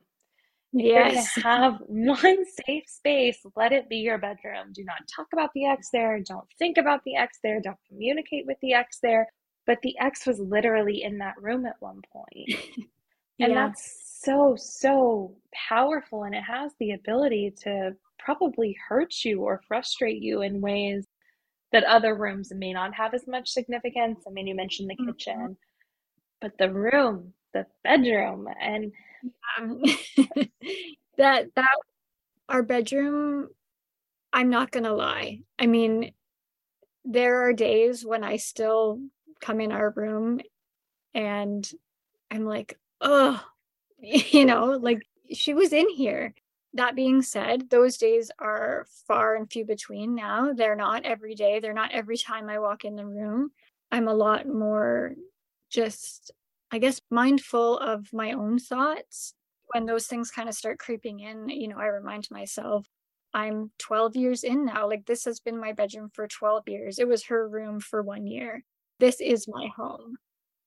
Yes. 0.74 1.36
Have 1.44 1.80
one 1.86 2.46
safe 2.66 2.86
space. 2.88 3.40
Let 3.56 3.74
it 3.74 3.90
be 3.90 3.98
your 3.98 4.18
bedroom. 4.18 4.72
Do 4.74 4.84
not 4.86 5.08
talk 5.14 5.28
about 5.34 5.50
the 5.54 5.66
ex 5.66 5.90
there. 5.92 6.20
Don't 6.22 6.48
think 6.58 6.78
about 6.78 7.04
the 7.04 7.16
ex 7.18 7.40
there. 7.44 7.60
Don't 7.60 7.78
communicate 7.88 8.46
with 8.46 8.58
the 8.62 8.74
ex 8.74 9.00
there. 9.02 9.28
But 9.68 9.80
the 9.84 9.98
ex 10.00 10.26
was 10.26 10.40
literally 10.40 11.04
in 11.04 11.18
that 11.20 11.42
room 11.42 11.66
at 11.66 11.76
one 11.80 12.02
point. 12.12 12.88
And 13.42 13.56
that's 13.56 14.20
so, 14.22 14.56
so 14.56 15.36
powerful. 15.68 16.24
And 16.24 16.36
it 16.36 16.44
has 16.44 16.72
the 16.80 16.92
ability 16.92 17.56
to 17.64 17.96
probably 18.20 18.78
hurt 18.88 19.14
you 19.26 19.42
or 19.42 19.62
frustrate 19.68 20.22
you 20.22 20.44
in 20.44 20.62
ways 20.62 21.08
that 21.72 21.84
other 21.86 22.16
rooms 22.16 22.52
may 22.54 22.74
not 22.74 22.94
have 22.94 23.14
as 23.14 23.28
much 23.28 23.50
significance. 23.50 24.24
I 24.28 24.32
mean, 24.32 24.48
you 24.48 24.56
mentioned 24.56 24.90
the 24.90 24.96
mm-hmm. 24.96 25.12
kitchen, 25.12 25.58
but 26.40 26.52
the 26.60 26.72
room, 26.72 27.34
the 27.54 27.66
bedroom, 27.84 28.48
and 28.60 28.92
um, 29.60 29.82
that 31.18 31.54
that 31.56 31.78
our 32.50 32.64
bedroom 32.64 33.50
i'm 34.34 34.50
not 34.50 34.72
gonna 34.72 34.94
lie. 34.94 35.42
I 35.60 35.68
mean 35.68 36.14
there 37.06 37.42
are 37.48 37.54
days 37.54 38.06
when 38.06 38.24
i 38.24 38.38
still 38.38 39.00
come 39.42 39.60
in 39.60 39.72
our 39.72 39.92
room 39.96 40.40
and 41.14 41.70
i'm 42.30 42.46
like 42.46 42.78
oh 43.02 43.44
you 44.00 44.46
know 44.46 44.66
like 44.82 45.02
she 45.34 45.54
was 45.54 45.74
in 45.74 45.90
here. 45.90 46.34
That 46.74 46.96
being 46.96 47.22
said 47.22 47.70
those 47.70 47.98
days 47.98 48.32
are 48.40 48.86
far 49.08 49.36
and 49.36 49.52
few 49.52 49.66
between 49.66 50.16
now. 50.16 50.54
They're 50.54 50.76
not 50.76 51.06
every 51.06 51.36
day. 51.36 51.60
They're 51.60 51.74
not 51.74 51.92
every 51.92 52.18
time 52.18 52.50
i 52.50 52.60
walk 52.60 52.86
in 52.86 52.96
the 52.96 53.06
room. 53.06 53.52
I'm 53.92 54.08
a 54.08 54.14
lot 54.14 54.48
more 54.48 55.16
just 55.70 56.32
I 56.72 56.80
guess, 56.80 57.02
mindful 57.10 57.78
of 57.80 58.08
my 58.14 58.32
own 58.32 58.60
thoughts. 58.60 59.34
When 59.74 59.86
those 59.86 60.08
things 60.08 60.32
kind 60.32 60.50
of 60.50 60.56
start 60.56 60.80
creeping 60.80 61.20
in, 61.22 61.50
you 61.50 61.68
know, 61.68 61.78
I 61.78 61.86
remind 61.88 62.28
myself, 62.30 62.88
I'm 63.34 63.72
12 63.80 64.16
years 64.16 64.44
in 64.44 64.66
now. 64.66 64.88
Like, 64.88 65.06
this 65.06 65.26
has 65.26 65.40
been 65.40 65.60
my 65.60 65.72
bedroom 65.74 66.10
for 66.14 66.28
12 66.28 66.64
years. 66.68 67.00
It 67.00 67.08
was 67.08 67.26
her 67.26 67.48
room 67.48 67.80
for 67.80 68.02
one 68.02 68.28
year. 68.28 68.64
This 69.00 69.22
is 69.22 69.48
my 69.48 69.70
home, 69.76 70.18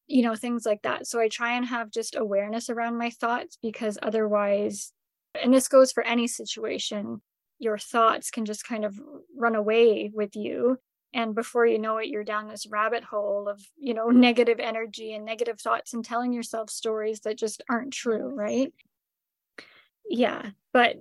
you 0.07 0.23
know, 0.23 0.35
things 0.35 0.65
like 0.65 0.83
that. 0.83 1.07
So 1.07 1.21
I 1.21 1.29
try 1.29 1.55
and 1.57 1.67
have 1.67 1.91
just 1.91 2.17
awareness 2.17 2.71
around 2.71 2.99
my 2.99 3.11
thoughts 3.11 3.59
because 3.63 3.99
otherwise, 4.03 4.93
and 5.41 5.53
this 5.53 5.69
goes 5.69 5.93
for 5.93 6.03
any 6.03 6.27
situation, 6.27 7.21
your 7.59 7.79
thoughts 7.79 8.31
can 8.31 8.45
just 8.45 8.67
kind 8.67 8.85
of 8.85 8.99
run 9.37 9.55
away 9.55 10.11
with 10.13 10.35
you 10.35 10.79
and 11.15 11.35
before 11.35 11.67
you 11.67 11.79
know 11.79 11.97
it 11.97 12.09
you're 12.09 12.25
down 12.25 12.49
this 12.49 12.67
rabbit 12.67 13.05
hole 13.05 13.49
of 13.49 13.63
you 13.77 13.95
know 13.95 14.09
negative 14.11 14.61
energy 14.61 15.15
and 15.15 15.25
negative 15.25 15.61
thoughts 15.61 15.95
and 15.95 16.05
telling 16.05 16.33
yourself 16.33 16.69
stories 16.69 17.21
that 17.21 17.39
just 17.39 17.63
aren't 17.69 17.93
true 17.93 18.35
right 18.35 18.73
yeah 20.09 20.51
but 20.73 20.97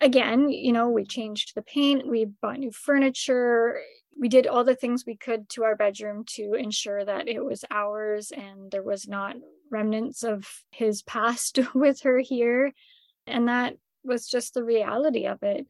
again 0.00 0.48
you 0.48 0.72
know 0.72 0.88
we 0.88 1.04
changed 1.04 1.54
the 1.54 1.62
paint 1.62 2.06
we 2.06 2.24
bought 2.24 2.58
new 2.58 2.72
furniture 2.72 3.80
we 4.18 4.28
did 4.28 4.46
all 4.46 4.64
the 4.64 4.74
things 4.74 5.04
we 5.06 5.16
could 5.16 5.48
to 5.48 5.64
our 5.64 5.76
bedroom 5.76 6.24
to 6.26 6.54
ensure 6.54 7.04
that 7.04 7.28
it 7.28 7.44
was 7.44 7.64
ours 7.70 8.32
and 8.32 8.70
there 8.70 8.82
was 8.82 9.06
not 9.06 9.36
remnants 9.70 10.24
of 10.24 10.46
his 10.70 11.02
past 11.02 11.58
with 11.74 12.02
her 12.02 12.18
here. 12.18 12.72
And 13.26 13.48
that 13.48 13.76
was 14.04 14.28
just 14.28 14.54
the 14.54 14.64
reality 14.64 15.26
of 15.26 15.42
it. 15.42 15.66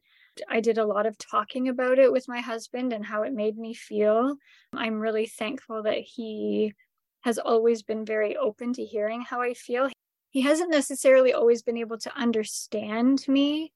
I 0.47 0.59
did 0.59 0.77
a 0.77 0.85
lot 0.85 1.05
of 1.05 1.17
talking 1.17 1.67
about 1.67 1.99
it 1.99 2.11
with 2.11 2.27
my 2.27 2.39
husband 2.39 2.93
and 2.93 3.05
how 3.05 3.23
it 3.23 3.33
made 3.33 3.57
me 3.57 3.73
feel. 3.73 4.35
I'm 4.73 4.99
really 4.99 5.25
thankful 5.25 5.83
that 5.83 5.99
he 5.99 6.73
has 7.21 7.37
always 7.37 7.83
been 7.83 8.05
very 8.05 8.37
open 8.37 8.73
to 8.73 8.85
hearing 8.85 9.21
how 9.21 9.41
I 9.41 9.53
feel. 9.53 9.89
He 10.29 10.41
hasn't 10.41 10.71
necessarily 10.71 11.33
always 11.33 11.63
been 11.63 11.77
able 11.77 11.97
to 11.99 12.15
understand 12.15 13.25
me, 13.27 13.73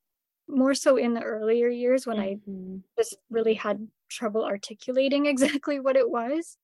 more 0.48 0.74
so 0.74 0.98
in 0.98 1.14
the 1.14 1.22
earlier 1.22 1.68
years 1.68 2.06
when 2.06 2.18
mm-hmm. 2.18 2.78
I 2.78 3.02
just 3.02 3.18
really 3.30 3.56
had 3.56 3.88
trouble 4.10 4.46
articulating 4.46 5.26
exactly 5.28 5.80
what 5.80 5.98
it 5.98 6.10
was. 6.10 6.58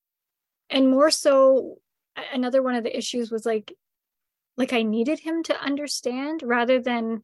And 0.69 0.89
more 0.91 1.09
so, 1.09 1.79
another 2.33 2.61
one 2.61 2.75
of 2.75 2.83
the 2.83 2.95
issues 2.95 3.31
was 3.31 3.45
like, 3.45 3.73
like 4.57 4.73
I 4.73 4.83
needed 4.83 5.19
him 5.19 5.41
to 5.43 5.59
understand 5.59 6.43
rather 6.43 6.79
than 6.79 7.23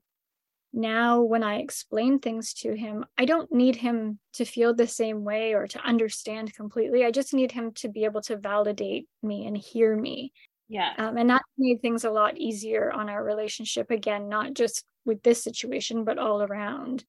now 0.75 1.21
when 1.21 1.41
I 1.41 1.55
explain 1.55 2.19
things 2.19 2.53
to 2.55 2.73
him, 2.75 3.05
I 3.17 3.25
don't 3.25 3.51
need 3.51 3.77
him 3.77 4.19
to 4.33 4.45
feel 4.45 4.73
the 4.73 4.87
same 4.87 5.23
way 5.23 5.53
or 5.53 5.67
to 5.67 5.79
understand 5.79 6.53
completely. 6.53 7.05
I 7.05 7.11
just 7.11 7.33
need 7.33 7.53
him 7.53 7.71
to 7.75 7.87
be 7.87 8.03
able 8.03 8.21
to 8.23 8.35
validate 8.35 9.07
me 9.23 9.47
and 9.47 9.57
hear 9.57 9.95
me. 9.95 10.33
Yeah. 10.67 10.91
Um, 10.97 11.17
and 11.17 11.29
that 11.29 11.43
made 11.57 11.81
things 11.81 12.03
a 12.03 12.11
lot 12.11 12.37
easier 12.37 12.91
on 12.91 13.09
our 13.09 13.23
relationship 13.23 13.89
again, 13.89 14.27
not 14.27 14.53
just 14.53 14.83
with 15.05 15.23
this 15.23 15.41
situation, 15.41 16.03
but 16.03 16.17
all 16.17 16.41
around. 16.41 17.05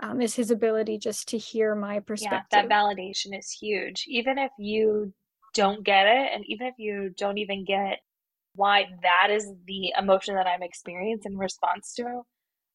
Um, 0.00 0.20
is 0.20 0.34
his 0.34 0.50
ability 0.50 0.98
just 0.98 1.28
to 1.28 1.38
hear 1.38 1.74
my 1.74 2.00
perspective. 2.00 2.48
Yeah, 2.52 2.62
that 2.62 2.68
validation 2.68 3.38
is 3.38 3.50
huge. 3.50 4.04
Even 4.08 4.38
if 4.38 4.50
you 4.58 5.12
don't 5.54 5.84
get 5.84 6.06
it, 6.06 6.30
and 6.34 6.44
even 6.46 6.66
if 6.66 6.74
you 6.78 7.10
don't 7.16 7.38
even 7.38 7.64
get 7.64 8.00
why 8.56 8.86
that 9.02 9.28
is 9.30 9.48
the 9.66 9.92
emotion 9.98 10.34
that 10.34 10.46
I'm 10.46 10.62
experiencing 10.62 11.32
in 11.32 11.38
response 11.38 11.94
to 11.94 12.22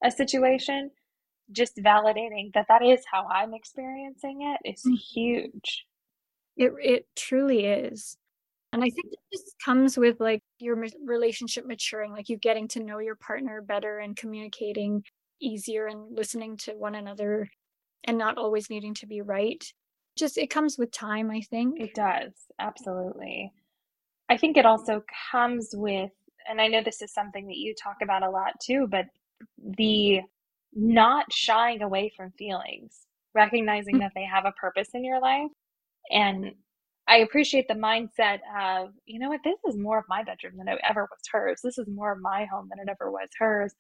a 0.04 0.12
situation, 0.12 0.92
just 1.52 1.78
validating 1.78 2.54
that 2.54 2.68
that 2.68 2.84
is 2.84 3.02
how 3.12 3.28
I'm 3.28 3.54
experiencing 3.54 4.42
it 4.42 4.70
is 4.70 4.82
mm-hmm. 4.82 4.96
huge. 4.96 5.86
It 6.58 6.74
it 6.82 7.06
truly 7.16 7.66
is. 7.66 8.18
And 8.72 8.84
I 8.84 8.90
think 8.90 9.08
it 9.12 9.20
just 9.34 9.56
comes 9.64 9.98
with 9.98 10.20
like 10.20 10.44
your 10.60 10.78
relationship 11.04 11.66
maturing, 11.66 12.12
like 12.12 12.30
you 12.30 12.38
getting 12.38 12.68
to 12.70 12.84
know 12.84 13.00
your 13.00 13.16
partner 13.16 13.62
better 13.62 13.98
and 13.98 14.16
communicating 14.16 15.04
easier 15.42 15.88
and 15.88 16.16
listening 16.16 16.56
to 16.58 16.74
one 16.74 16.94
another 16.94 17.50
and 18.04 18.18
not 18.18 18.38
always 18.38 18.70
needing 18.70 18.94
to 18.96 19.08
be 19.08 19.22
right. 19.22 19.64
Just 20.16 20.38
it 20.38 20.52
comes 20.52 20.78
with 20.78 20.92
time, 20.92 21.32
I 21.32 21.42
think. 21.42 21.80
It 21.80 21.96
does. 21.96 22.32
Absolutely. 22.60 23.52
I 24.30 24.38
think 24.38 24.56
it 24.56 24.66
also 24.66 25.04
comes 25.32 25.70
with 25.74 26.12
and 26.48 26.62
I 26.62 26.68
know 26.68 26.82
this 26.84 27.02
is 27.02 27.14
something 27.14 27.48
that 27.48 27.58
you 27.58 27.76
talk 27.76 27.98
about 28.02 28.24
a 28.24 28.30
lot 28.30 28.54
too, 28.60 28.88
but 28.90 29.06
the 29.58 30.22
not 30.74 31.32
shying 31.32 31.82
away 31.82 32.12
from 32.16 32.32
feelings, 32.32 33.08
recognizing 33.34 33.96
mm. 33.96 34.00
that 34.00 34.12
they 34.16 34.26
have 34.26 34.46
a 34.46 34.52
purpose 34.54 34.90
in 34.94 35.04
your 35.04 35.20
life. 35.20 35.52
And 36.12 36.52
I 37.08 37.18
appreciate 37.18 37.68
the 37.68 37.74
mindset 37.74 38.40
of, 38.58 38.90
you 39.06 39.20
know 39.20 39.30
what, 39.30 39.42
this 39.44 39.60
is 39.68 39.78
more 39.78 39.98
of 39.98 40.06
my 40.08 40.24
bedroom 40.24 40.58
than 40.58 40.68
it 40.68 40.80
ever 40.88 41.02
was 41.02 41.20
hers. 41.32 41.62
This 41.64 41.78
is 41.78 41.88
more 41.88 42.12
of 42.12 42.22
my 42.22 42.46
home 42.46 42.70
than 42.70 42.80
it 42.80 42.90
ever 42.90 43.12
was 43.12 43.30
hers. 43.38 43.74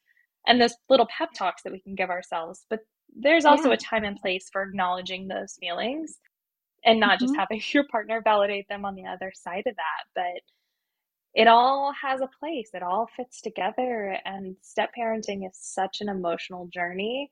And 0.47 0.59
those 0.59 0.73
little 0.89 1.07
pep 1.15 1.29
talks 1.37 1.61
that 1.63 1.71
we 1.71 1.81
can 1.81 1.95
give 1.95 2.09
ourselves. 2.09 2.65
But 2.69 2.79
there's 3.15 3.45
also 3.45 3.69
yeah. 3.69 3.75
a 3.75 3.77
time 3.77 4.03
and 4.03 4.17
place 4.17 4.49
for 4.51 4.63
acknowledging 4.63 5.27
those 5.27 5.55
feelings 5.59 6.17
and 6.85 6.99
not 6.99 7.17
mm-hmm. 7.17 7.25
just 7.25 7.35
having 7.37 7.61
your 7.73 7.85
partner 7.91 8.21
validate 8.23 8.67
them 8.67 8.85
on 8.85 8.95
the 8.95 9.05
other 9.05 9.31
side 9.35 9.63
of 9.67 9.75
that. 9.75 10.05
But 10.15 10.41
it 11.33 11.47
all 11.47 11.93
has 12.01 12.21
a 12.21 12.29
place, 12.39 12.71
it 12.73 12.83
all 12.83 13.07
fits 13.15 13.41
together. 13.41 14.17
And 14.25 14.55
step 14.61 14.91
parenting 14.97 15.47
is 15.47 15.57
such 15.57 16.01
an 16.01 16.09
emotional 16.09 16.67
journey. 16.67 17.31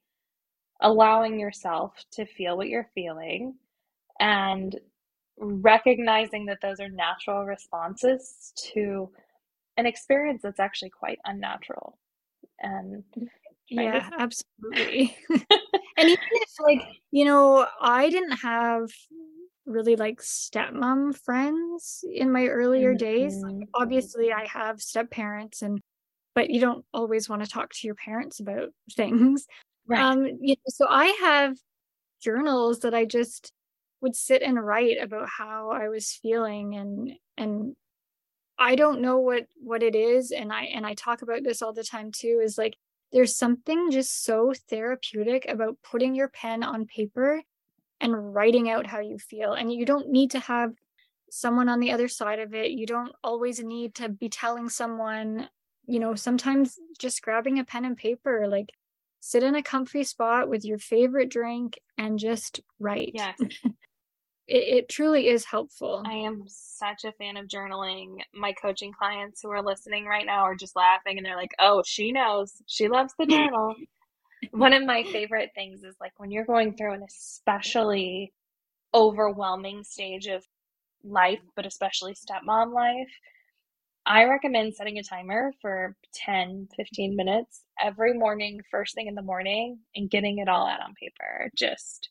Allowing 0.82 1.40
yourself 1.40 1.94
to 2.12 2.26
feel 2.26 2.56
what 2.56 2.70
you're 2.70 2.90
feeling 2.94 3.56
and 4.20 4.76
recognizing 5.38 6.46
that 6.46 6.60
those 6.62 6.80
are 6.80 6.90
natural 6.90 7.46
responses 7.46 8.54
to 8.74 9.10
an 9.78 9.86
experience 9.86 10.42
that's 10.44 10.60
actually 10.60 10.90
quite 10.90 11.20
unnatural. 11.26 11.98
And 12.60 13.04
yeah, 13.70 14.10
absolutely. 14.18 15.16
and 15.30 15.40
even 16.10 16.18
if, 16.32 16.50
like, 16.60 16.82
you 17.12 17.26
know, 17.26 17.68
I 17.82 18.10
didn't 18.10 18.38
have 18.38 18.90
really 19.68 19.96
like 19.96 20.22
stepmom 20.22 21.16
friends 21.24 22.04
in 22.12 22.32
my 22.32 22.48
earlier 22.48 22.92
mm-hmm. 22.92 23.06
days. 23.06 23.36
Like, 23.38 23.54
mm-hmm. 23.54 23.70
obviously, 23.76 24.32
I 24.34 24.48
have 24.48 24.82
step 24.82 25.12
parents, 25.12 25.62
and 25.62 25.80
but 26.34 26.50
you 26.50 26.60
don't 26.60 26.86
always 26.94 27.30
want 27.30 27.44
to 27.44 27.50
talk 27.50 27.74
to 27.74 27.88
your 27.88 27.96
parents 27.96 28.40
about 28.40 28.70
things. 28.96 29.46
Right. 29.88 30.02
Um, 30.02 30.26
you 30.26 30.56
know, 30.56 30.70
so 30.70 30.88
I 30.90 31.06
have 31.22 31.58
journals 32.22 32.80
that 32.80 32.94
I 32.94 33.06
just 33.06 33.54
would 34.02 34.16
sit 34.16 34.42
and 34.42 34.64
write 34.64 34.98
about 35.02 35.28
how 35.30 35.72
I 35.72 35.90
was 35.90 36.12
feeling 36.22 36.76
and 36.76 37.12
and 37.38 37.76
I 38.60 38.76
don't 38.76 39.02
know 39.02 39.20
what 39.20 39.46
what 39.62 39.84
it 39.84 39.96
is 39.96 40.32
and 40.32 40.52
I 40.52 40.64
and 40.66 40.86
I 40.86 40.94
talk 40.94 41.22
about 41.22 41.44
this 41.44 41.62
all 41.62 41.74
the 41.74 41.84
time 41.84 42.12
too 42.12 42.42
is 42.44 42.58
like 42.58 42.76
there's 43.12 43.36
something 43.36 43.92
just 43.92 44.24
so 44.24 44.54
therapeutic 44.70 45.46
about 45.48 45.78
putting 45.84 46.16
your 46.16 46.28
pen 46.28 46.64
on 46.64 46.86
paper 46.86 47.42
and 48.00 48.36
writing 48.36 48.70
out 48.70 48.88
how 48.88 49.00
you 49.00 49.18
feel. 49.18 49.54
And 49.54 49.72
you 49.72 49.86
don't 49.86 50.10
need 50.10 50.32
to 50.32 50.40
have 50.40 50.74
someone 51.30 51.70
on 51.70 51.80
the 51.80 51.92
other 51.92 52.08
side 52.08 52.40
of 52.40 52.54
it. 52.54 52.72
You 52.72 52.86
don't 52.86 53.14
always 53.24 53.62
need 53.64 53.96
to 53.96 54.10
be 54.10 54.30
telling 54.30 54.70
someone, 54.70 55.50
you 55.86 56.00
know, 56.00 56.16
sometimes 56.16 56.78
just 57.00 57.22
grabbing 57.22 57.60
a 57.60 57.66
pen 57.66 57.86
and 57.86 57.98
paper, 57.98 58.48
like 58.48 58.72
sit 59.20 59.44
in 59.44 59.56
a 59.56 59.64
comfy 59.64 60.04
spot 60.04 60.50
with 60.50 60.64
your 60.64 60.78
favorite 60.78 61.30
drink 61.30 61.80
and 61.98 62.20
just 62.20 62.62
write. 62.80 63.12
Yes. 63.14 63.36
it, 63.42 63.74
it 64.48 64.90
truly 64.90 65.28
is 65.28 65.46
helpful. 65.46 66.04
I 66.06 66.14
am 66.14 66.44
such 66.48 67.04
a 67.04 67.12
fan 67.14 67.36
of 67.38 67.48
journaling. 67.48 68.18
My 68.34 68.54
coaching 68.54 68.94
clients 68.98 69.42
who 69.42 69.50
are 69.52 69.64
listening 69.64 70.06
right 70.06 70.26
now 70.26 70.44
are 70.44 70.56
just 70.56 70.76
laughing 70.76 71.18
and 71.18 71.26
they're 71.26 71.36
like, 71.36 71.56
oh, 71.60 71.84
she 71.86 72.12
knows. 72.12 72.54
She 72.68 72.88
loves 72.88 73.14
the 73.18 73.26
journal 73.28 73.76
one 74.52 74.74
of 74.74 74.86
my 74.86 75.04
favorite 75.04 75.52
things 75.56 75.84
is 75.84 75.96
like 76.00 76.14
when 76.18 76.32
you're 76.32 76.46
going 76.46 76.76
through 76.76 76.94
an 76.94 77.04
especially 77.04 78.34
overwhelming 78.94 79.84
stage 79.84 80.28
of 80.28 80.46
life, 81.04 81.40
but 81.56 81.66
especially 81.66 82.14
stepmom 82.14 82.74
life, 82.74 83.10
I 84.06 84.24
recommend 84.24 84.76
setting 84.76 84.98
a 85.00 85.04
timer 85.04 85.52
for 85.62 85.96
10, 86.14 86.70
15 86.78 87.16
minutes 87.16 87.64
every 87.84 88.14
morning, 88.14 88.62
first 88.72 88.96
thing 88.96 89.08
in 89.08 89.16
the 89.16 89.22
morning, 89.22 89.80
and 89.96 90.10
getting 90.10 90.38
it 90.40 90.48
all 90.48 90.66
out 90.66 90.82
on 90.82 90.94
paper. 90.96 91.52
Just 91.56 92.10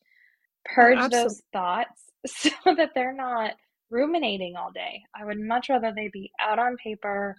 purge 0.65 0.99
oh, 0.99 1.09
those 1.09 1.41
thoughts 1.51 2.03
so 2.27 2.51
that 2.65 2.91
they're 2.93 3.15
not 3.15 3.53
ruminating 3.89 4.55
all 4.55 4.71
day. 4.71 5.01
I 5.15 5.25
would 5.25 5.39
much 5.39 5.69
rather 5.69 5.91
they 5.95 6.09
be 6.13 6.31
out 6.39 6.59
on 6.59 6.77
paper 6.77 7.35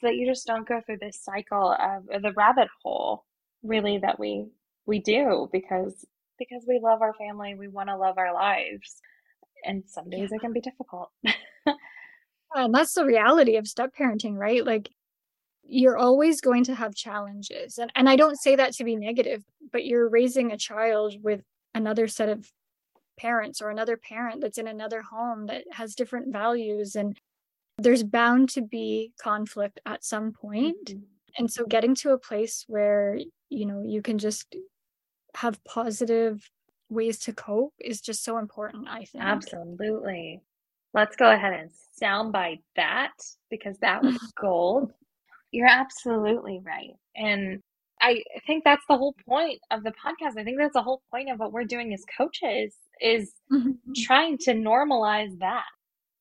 so 0.00 0.06
that 0.06 0.16
you 0.16 0.26
just 0.26 0.46
don't 0.46 0.66
go 0.66 0.80
through 0.86 0.98
this 1.00 1.20
cycle 1.22 1.76
of 1.78 2.22
the 2.22 2.32
rabbit 2.32 2.68
hole 2.82 3.24
really 3.62 3.98
that 3.98 4.18
we 4.18 4.46
we 4.86 4.98
do 4.98 5.48
because 5.52 6.04
because 6.38 6.64
we 6.66 6.80
love 6.82 7.02
our 7.02 7.14
family 7.14 7.54
we 7.54 7.68
want 7.68 7.88
to 7.88 7.96
love 7.96 8.18
our 8.18 8.34
lives 8.34 9.00
and 9.64 9.84
some 9.86 10.10
days 10.10 10.28
yeah. 10.30 10.36
it 10.36 10.40
can 10.40 10.52
be 10.52 10.60
difficult 10.60 11.10
and 12.54 12.74
that's 12.74 12.94
the 12.94 13.04
reality 13.04 13.56
of 13.56 13.68
step 13.68 13.92
parenting 13.98 14.36
right 14.36 14.66
like 14.66 14.90
you're 15.64 15.96
always 15.96 16.40
going 16.40 16.64
to 16.64 16.74
have 16.74 16.94
challenges 16.94 17.78
and, 17.78 17.92
and 17.94 18.08
i 18.08 18.16
don't 18.16 18.40
say 18.40 18.56
that 18.56 18.72
to 18.72 18.84
be 18.84 18.96
negative 18.96 19.44
but 19.70 19.84
you're 19.84 20.08
raising 20.08 20.50
a 20.50 20.58
child 20.58 21.14
with 21.22 21.42
another 21.74 22.08
set 22.08 22.28
of 22.28 22.50
parents 23.18 23.60
or 23.60 23.70
another 23.70 23.96
parent 23.96 24.40
that's 24.40 24.58
in 24.58 24.66
another 24.66 25.02
home 25.02 25.46
that 25.46 25.64
has 25.70 25.94
different 25.94 26.32
values 26.32 26.96
and 26.96 27.18
there's 27.78 28.02
bound 28.02 28.48
to 28.50 28.62
be 28.62 29.12
conflict 29.20 29.80
at 29.86 30.04
some 30.04 30.32
point. 30.32 30.86
Mm-hmm. 30.86 31.02
and 31.38 31.50
so 31.50 31.64
getting 31.64 31.94
to 31.96 32.10
a 32.10 32.18
place 32.18 32.64
where 32.68 33.18
you 33.52 33.66
know 33.66 33.82
you 33.84 34.02
can 34.02 34.18
just 34.18 34.56
have 35.34 35.62
positive 35.64 36.50
ways 36.88 37.18
to 37.18 37.32
cope 37.32 37.72
is 37.80 38.00
just 38.00 38.24
so 38.24 38.38
important 38.38 38.86
i 38.88 39.04
think. 39.04 39.24
Absolutely. 39.24 40.42
Let's 40.94 41.16
go 41.16 41.32
ahead 41.32 41.54
and 41.54 41.70
soundbite 42.02 42.60
that 42.76 43.14
because 43.50 43.78
that 43.78 44.02
was 44.02 44.18
gold. 44.40 44.92
You're 45.50 45.68
absolutely 45.68 46.60
right. 46.64 46.94
And 47.16 47.60
i 48.00 48.22
think 48.46 48.64
that's 48.64 48.84
the 48.88 48.96
whole 48.96 49.14
point 49.26 49.60
of 49.70 49.84
the 49.84 49.92
podcast. 49.92 50.38
I 50.38 50.44
think 50.44 50.58
that's 50.58 50.74
the 50.74 50.82
whole 50.82 51.02
point 51.10 51.30
of 51.30 51.38
what 51.38 51.52
we're 51.52 51.64
doing 51.64 51.94
as 51.94 52.02
coaches 52.16 52.74
is 53.00 53.32
mm-hmm. 53.50 53.70
trying 54.04 54.38
to 54.38 54.52
normalize 54.52 55.38
that. 55.38 55.64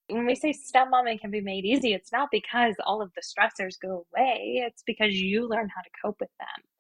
When 0.07 0.25
we 0.25 0.35
say 0.35 0.51
stepmomming 0.51 1.19
can 1.19 1.31
be 1.31 1.41
made 1.41 1.63
easy, 1.63 1.93
it's 1.93 2.11
not 2.11 2.29
because 2.31 2.75
all 2.85 3.01
of 3.01 3.11
the 3.15 3.21
stressors 3.21 3.79
go 3.81 4.05
away. 4.13 4.63
It's 4.67 4.83
because 4.85 5.13
you 5.15 5.47
learn 5.47 5.69
how 5.73 5.81
to 5.81 5.89
cope 6.03 6.17
with 6.19 6.29
them 6.37 6.70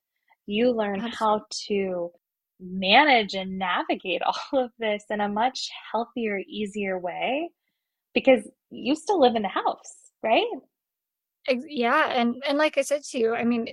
you 0.51 0.71
learn 0.71 1.01
Absolutely. 1.01 1.17
how 1.17 1.45
to 1.67 2.11
manage 2.59 3.33
and 3.33 3.57
navigate 3.57 4.21
all 4.53 4.59
of 4.59 4.71
this 4.79 5.03
in 5.09 5.21
a 5.21 5.29
much 5.29 5.69
healthier, 5.91 6.39
easier 6.47 6.99
way 6.99 7.49
because 8.13 8.47
you 8.69 8.95
still 8.95 9.19
live 9.19 9.35
in 9.35 9.41
the 9.41 9.47
house, 9.47 10.11
right? 10.23 10.45
Yeah, 11.47 12.11
and 12.11 12.41
and 12.47 12.57
like 12.57 12.77
I 12.77 12.81
said 12.81 13.03
to 13.03 13.17
you, 13.17 13.33
I 13.33 13.43
mean, 13.45 13.67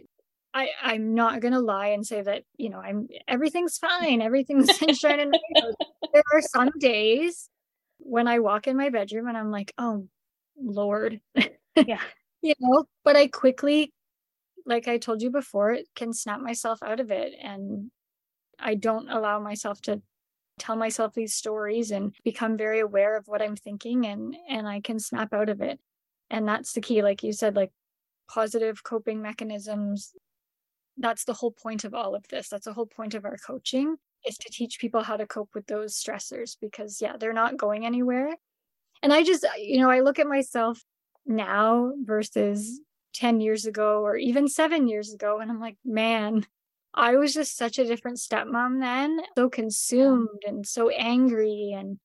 I 0.55 0.69
I'm 0.83 1.15
not 1.15 1.41
gonna 1.41 1.61
lie 1.61 1.89
and 1.89 2.07
say 2.07 2.23
that 2.23 2.45
you 2.57 2.71
know 2.71 2.79
I'm 2.79 3.09
everything's 3.27 3.79
fine, 3.79 4.23
everything's 4.23 4.75
sunshine 4.79 5.21
and 5.21 5.33
rainbows. 5.33 5.75
There 6.13 6.23
are 6.33 6.41
some 6.41 6.71
days 6.79 7.51
when 7.99 8.27
I 8.27 8.39
walk 8.39 8.67
in 8.67 8.77
my 8.77 8.89
bedroom 8.89 9.29
and 9.29 9.37
I'm 9.37 9.51
like, 9.51 9.73
oh 9.77 10.09
Lord, 10.61 11.21
yeah, 11.77 12.01
you 12.43 12.55
know. 12.59 12.85
But 13.05 13.17
I 13.17 13.29
quickly, 13.29 13.93
like 14.69 14.87
I 14.87 14.99
told 14.99 15.23
you 15.23 15.31
before, 15.31 15.73
it 15.73 15.89
can 15.97 16.13
snap 16.13 16.41
myself 16.41 16.83
out 16.83 17.01
of 17.01 17.11
it, 17.11 17.35
and 17.43 17.91
I 18.59 18.75
don't 18.75 19.09
allow 19.09 19.41
myself 19.41 19.81
to 19.83 20.03
tell 20.59 20.77
myself 20.77 21.15
these 21.15 21.35
stories 21.35 21.91
and 21.91 22.15
become 22.25 22.57
very 22.57 22.81
aware 22.81 23.17
of 23.17 23.29
what 23.29 23.41
I'm 23.43 23.57
thinking 23.57 24.07
and 24.07 24.37
and 24.49 24.69
I 24.69 24.81
can 24.81 24.99
snap 24.99 25.33
out 25.33 25.49
of 25.49 25.61
it. 25.61 25.81
And 26.31 26.47
that's 26.47 26.73
the 26.73 26.81
key 26.81 27.03
like 27.03 27.23
you 27.23 27.33
said 27.33 27.57
like 27.57 27.71
positive 28.29 28.83
coping 28.83 29.23
mechanisms 29.23 30.13
that's 30.99 31.25
the 31.25 31.33
whole 31.33 31.53
point 31.53 31.85
of 31.85 31.95
all 31.95 32.15
of 32.15 32.27
this. 32.29 32.49
That's 32.49 32.65
the 32.65 32.73
whole 32.73 32.87
point 32.87 33.15
of 33.15 33.25
our 33.25 33.37
coaching 33.47 33.97
is 34.27 34.37
to 34.39 34.51
teach 34.51 34.81
people 34.81 35.03
how 35.03 35.17
to 35.17 35.27
cope 35.27 35.51
with 35.55 35.67
those 35.67 35.95
stressors 35.95 36.57
because 36.61 37.01
yeah, 37.01 37.17
they're 37.17 37.33
not 37.33 37.57
going 37.57 37.87
anywhere. 37.87 38.35
And 39.03 39.13
I 39.13 39.23
just 39.23 39.47
you 39.59 39.79
know, 39.79 39.91
I 39.91 40.01
look 40.01 40.19
at 40.19 40.27
myself 40.27 40.83
now 41.25 41.93
versus 42.05 42.81
10 43.15 43.41
years 43.41 43.67
ago 43.67 44.03
or 44.05 44.17
even 44.17 44.49
7 44.49 44.89
years 44.89 45.13
ago 45.13 45.41
and 45.41 45.51
I'm 45.51 45.61
like, 45.61 45.77
man, 45.85 46.47
I 46.95 47.17
was 47.17 47.35
just 47.35 47.57
such 47.57 47.79
a 47.79 47.85
different 47.85 48.19
stepmom 48.19 48.81
then, 48.81 49.21
so 49.37 49.49
consumed 49.49 50.43
and 50.47 50.67
so 50.67 50.89
angry 50.89 51.73
and 51.77 51.99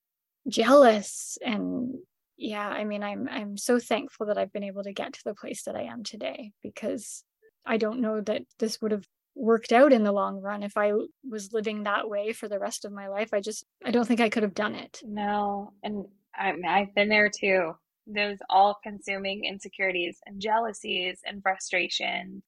jealous 0.47 1.37
and 1.41 1.95
yeah, 2.37 2.67
I 2.67 2.83
mean 2.83 3.03
I'm 3.03 3.27
I'm 3.29 3.57
so 3.57 3.79
thankful 3.79 4.27
that 4.27 4.37
I've 4.37 4.51
been 4.51 4.63
able 4.63 4.83
to 4.83 4.93
get 4.93 5.13
to 5.13 5.23
the 5.23 5.35
place 5.35 5.63
that 5.63 5.75
I 5.75 5.83
am 5.83 6.03
today 6.03 6.51
because 6.61 7.23
I 7.65 7.77
don't 7.77 8.01
know 8.01 8.21
that 8.21 8.41
this 8.59 8.81
would 8.81 8.91
have 8.91 9.05
worked 9.35 9.71
out 9.71 9.93
in 9.93 10.03
the 10.03 10.11
long 10.11 10.41
run 10.41 10.63
if 10.63 10.77
I 10.77 10.93
was 11.27 11.53
living 11.53 11.83
that 11.83 12.09
way 12.09 12.33
for 12.33 12.47
the 12.47 12.59
rest 12.59 12.85
of 12.85 12.91
my 12.91 13.07
life. 13.07 13.33
I 13.33 13.39
just 13.39 13.65
I 13.83 13.91
don't 13.91 14.05
think 14.05 14.19
I 14.19 14.29
could 14.29 14.43
have 14.43 14.53
done 14.53 14.75
it. 14.75 14.99
No, 15.03 15.73
and 15.83 16.05
I 16.35 16.53
I've 16.67 16.93
been 16.95 17.09
there 17.09 17.29
too. 17.29 17.75
Those 18.07 18.37
all 18.49 18.79
consuming 18.83 19.45
insecurities 19.45 20.19
and 20.25 20.41
jealousies 20.41 21.19
and 21.25 21.41
frustration 21.41 22.43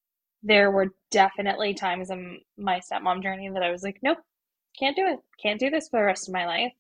there 0.46 0.70
were 0.70 0.94
definitely 1.10 1.74
times 1.74 2.12
in 2.12 2.40
my 2.58 2.80
stepmom 2.80 3.24
journey 3.24 3.50
that 3.50 3.64
I 3.64 3.72
was 3.72 3.82
like, 3.82 3.98
nope, 4.04 4.20
can't 4.80 4.96
do 4.96 5.08
it. 5.08 5.20
Can't 5.42 5.60
do 5.60 5.72
this 5.72 5.90
for 5.90 6.00
the 6.00 6.06
rest 6.06 6.28
of 6.30 6.34
my 6.34 6.46
life. 6.46 6.74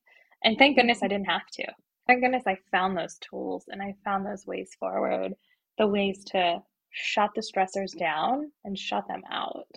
And 0.43 0.57
thank 0.57 0.77
goodness 0.77 1.01
I 1.01 1.07
didn't 1.07 1.29
have 1.29 1.47
to. 1.53 1.65
Thank 2.07 2.21
goodness 2.21 2.43
I 2.45 2.59
found 2.71 2.95
those 2.95 3.17
tools 3.17 3.65
and 3.67 3.81
I 3.81 3.95
found 4.03 4.25
those 4.25 4.45
ways 4.45 4.69
forward, 4.79 5.33
the 5.79 5.87
ways 5.87 6.23
to 6.25 6.61
shut 6.91 7.31
the 7.35 7.41
stressors 7.41 7.97
down 7.97 8.51
and 8.63 8.77
shut 8.77 9.07
them 9.07 9.23
out. 9.31 9.67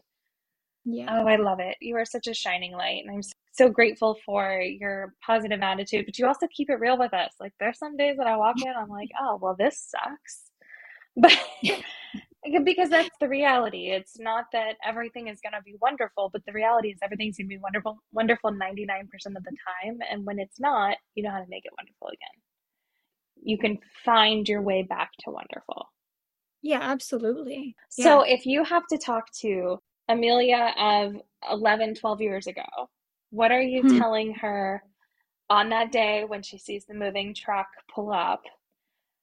Yeah. 0.84 1.06
Oh, 1.10 1.26
I 1.26 1.36
love 1.36 1.60
it. 1.60 1.76
You 1.80 1.96
are 1.96 2.04
such 2.04 2.26
a 2.26 2.34
shining 2.34 2.72
light. 2.72 3.02
And 3.04 3.14
I'm 3.14 3.22
so 3.22 3.32
grateful 3.66 4.18
for 4.26 4.60
your 4.60 5.14
positive 5.24 5.62
attitude, 5.62 6.04
but 6.04 6.18
you 6.18 6.26
also 6.26 6.46
keep 6.54 6.68
it 6.68 6.80
real 6.80 6.98
with 6.98 7.14
us. 7.14 7.32
Like, 7.40 7.54
there's 7.58 7.78
some 7.78 7.96
days 7.96 8.18
that 8.18 8.26
I 8.26 8.36
walk 8.36 8.56
in, 8.62 8.72
I'm 8.76 8.90
like, 8.90 9.08
oh, 9.18 9.38
well, 9.40 9.56
this 9.58 9.90
sucks. 9.90 10.44
But 11.20 11.36
because 12.64 12.90
that's 12.90 13.10
the 13.20 13.28
reality. 13.28 13.90
It's 13.90 14.18
not 14.18 14.44
that 14.52 14.76
everything 14.84 15.28
is 15.28 15.40
going 15.40 15.54
to 15.54 15.62
be 15.62 15.74
wonderful, 15.80 16.30
but 16.32 16.42
the 16.46 16.52
reality 16.52 16.90
is 16.90 16.98
everything's 17.02 17.36
going 17.36 17.46
to 17.46 17.56
be 17.56 17.58
wonderful, 17.58 17.98
wonderful 18.12 18.52
99% 18.52 18.76
of 19.36 19.42
the 19.44 19.56
time. 19.82 19.98
And 20.10 20.24
when 20.24 20.38
it's 20.38 20.60
not, 20.60 20.96
you 21.14 21.22
know 21.24 21.30
how 21.30 21.40
to 21.40 21.48
make 21.48 21.64
it 21.64 21.72
wonderful 21.76 22.08
again. 22.08 22.42
You 23.42 23.58
can 23.58 23.78
find 24.04 24.48
your 24.48 24.62
way 24.62 24.82
back 24.82 25.10
to 25.20 25.30
wonderful. 25.30 25.86
Yeah, 26.62 26.80
absolutely. 26.80 27.76
So 27.88 28.22
if 28.22 28.46
you 28.46 28.64
have 28.64 28.86
to 28.88 28.98
talk 28.98 29.30
to 29.40 29.78
Amelia 30.08 30.74
of 30.78 31.16
11, 31.50 31.94
12 31.94 32.20
years 32.20 32.46
ago, 32.46 32.64
what 33.30 33.52
are 33.52 33.62
you 33.62 33.82
hmm. 33.82 33.98
telling 33.98 34.34
her 34.34 34.82
on 35.50 35.70
that 35.70 35.92
day 35.92 36.24
when 36.26 36.42
she 36.42 36.58
sees 36.58 36.84
the 36.86 36.94
moving 36.94 37.34
truck 37.34 37.68
pull 37.94 38.12
up? 38.12 38.42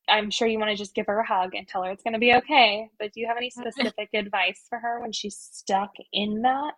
I'm 0.07 0.29
sure 0.29 0.47
you 0.47 0.59
want 0.59 0.69
to 0.69 0.77
just 0.77 0.93
give 0.93 1.07
her 1.07 1.19
a 1.19 1.27
hug 1.27 1.55
and 1.55 1.67
tell 1.67 1.83
her 1.83 1.91
it's 1.91 2.03
going 2.03 2.13
to 2.13 2.19
be 2.19 2.33
okay. 2.35 2.89
But 2.99 3.13
do 3.13 3.19
you 3.19 3.27
have 3.27 3.37
any 3.37 3.49
specific 3.49 4.09
advice 4.13 4.61
for 4.69 4.77
her 4.77 5.01
when 5.01 5.11
she's 5.11 5.37
stuck 5.37 5.91
in 6.13 6.41
that? 6.43 6.73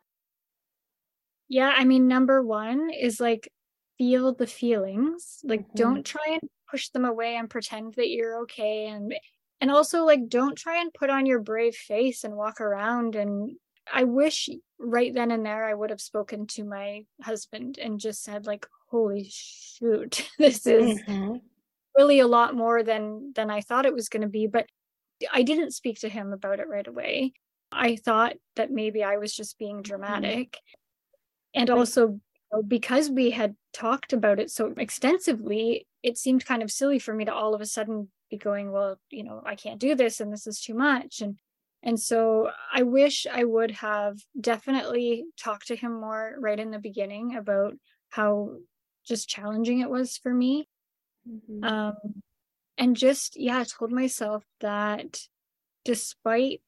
Yeah, 1.50 1.74
I 1.76 1.84
mean, 1.84 2.08
number 2.08 2.42
one 2.42 2.90
is 2.90 3.20
like 3.20 3.52
feel 3.98 4.34
the 4.34 4.48
feelings. 4.48 5.40
Like, 5.44 5.62
mm-hmm. 5.62 5.76
don't 5.76 6.06
try 6.06 6.38
and 6.42 6.50
push 6.70 6.90
them 6.90 7.06
away 7.06 7.36
and 7.36 7.50
pretend 7.50 7.96
that 7.96 8.10
you're 8.10 8.42
okay. 8.44 8.88
And 8.88 9.13
and 9.60 9.72
also 9.72 10.04
like 10.04 10.30
don't 10.30 10.58
try 10.58 10.80
and 10.80 10.94
put 10.94 11.10
on 11.10 11.26
your 11.26 11.40
brave 11.40 11.76
face 11.76 12.24
and 12.24 12.36
walk 12.36 12.62
around 12.62 13.16
and 13.16 13.58
I 13.93 14.04
wish 14.04 14.50
right 14.80 15.13
then 15.13 15.32
and 15.32 15.45
there 15.45 15.65
I 15.65 15.73
would 15.73 15.89
have 15.89 16.02
spoken 16.02 16.47
to 16.47 16.63
my 16.63 17.06
husband 17.21 17.78
and 17.78 18.00
just 18.00 18.23
said 18.23 18.45
like 18.45 18.67
holy 18.89 19.28
shoot 19.32 20.30
this 20.38 20.65
is 20.65 21.02
mm-hmm 21.02 21.38
really 21.97 22.19
a 22.19 22.28
lot 22.28 22.56
more 22.56 22.84
than 22.84 23.34
than 23.36 23.50
I 23.50 23.62
thought 23.62 23.86
it 23.86 23.93
was 23.93 24.08
going 24.08 24.21
to 24.21 24.28
be 24.28 24.47
but 24.47 24.67
I 25.34 25.41
didn't 25.41 25.71
speak 25.71 26.00
to 26.02 26.10
him 26.10 26.32
about 26.32 26.60
it 26.60 26.67
right 26.67 26.86
away. 26.86 27.34
I 27.71 27.95
thought 27.95 28.36
that 28.56 28.71
maybe 28.71 29.04
I 29.04 29.17
was 29.17 29.36
just 29.36 29.58
being 29.58 29.78
mm-hmm. 29.78 29.82
dramatic. 29.82 30.52
Mm-hmm. 30.52 31.62
And 31.62 31.69
also 31.71 32.19
because 32.67 33.10
we 33.10 33.32
had 33.32 33.56
talked 33.73 34.13
about 34.13 34.39
it 34.39 34.52
so 34.52 34.73
extensively, 34.78 35.88
it 36.04 36.17
seemed 36.17 36.45
kind 36.45 36.62
of 36.62 36.71
silly 36.71 37.00
for 37.00 37.13
me 37.13 37.26
to 37.26 37.34
all 37.34 37.56
of 37.56 37.62
a 37.62 37.65
sudden 37.65 38.10
be 38.30 38.38
going, 38.38 38.71
well, 38.71 39.00
you 39.10 39.23
know, 39.23 39.41
I 39.43 39.56
can't 39.56 39.80
do 39.80 39.95
this 39.95 40.19
and 40.19 40.32
this 40.32 40.45
is 40.45 40.62
too 40.62 40.76
much 40.76 41.21
and 41.21 41.39
and 41.88 42.00
so 42.00 42.52
I 42.71 42.84
wish 42.84 43.26
I 43.26 43.43
would 43.43 43.71
have 43.71 44.19
definitely 44.39 45.26
talked 45.41 45.67
to 45.67 45.76
him 45.76 46.00
more 46.00 46.36
right 46.38 46.60
in 46.60 46.69
the 46.69 46.80
beginning 46.80 47.36
about 47.36 47.73
how 48.10 48.58
just 49.08 49.28
challenging 49.28 49.80
it 49.80 49.89
was 49.89 50.17
for 50.17 50.32
me 50.34 50.67
Mm-hmm. 51.30 51.63
Um, 51.63 51.95
and 52.78 52.95
just, 52.95 53.39
yeah, 53.39 53.63
told 53.63 53.91
myself 53.91 54.43
that 54.62 55.21
despite 55.84 56.62